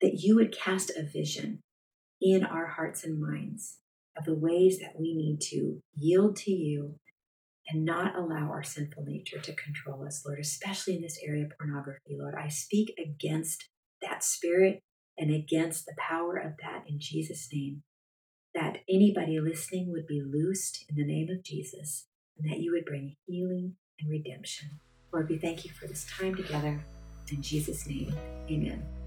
[0.02, 1.64] that you would cast a vision
[2.22, 3.78] in our hearts and minds
[4.18, 7.00] of the ways that we need to yield to you
[7.68, 11.52] and not allow our sinful nature to control us, Lord, especially in this area of
[11.58, 12.36] pornography, Lord.
[12.36, 13.70] I speak against
[14.02, 14.82] that spirit
[15.18, 17.84] and against the power of that in Jesus' name
[18.54, 22.08] that anybody listening would be loosed in the name of Jesus
[22.38, 24.80] and that you would bring healing and redemption.
[25.12, 26.80] Lord, we thank you for this time together.
[27.32, 28.14] In Jesus' name,
[28.50, 29.05] amen.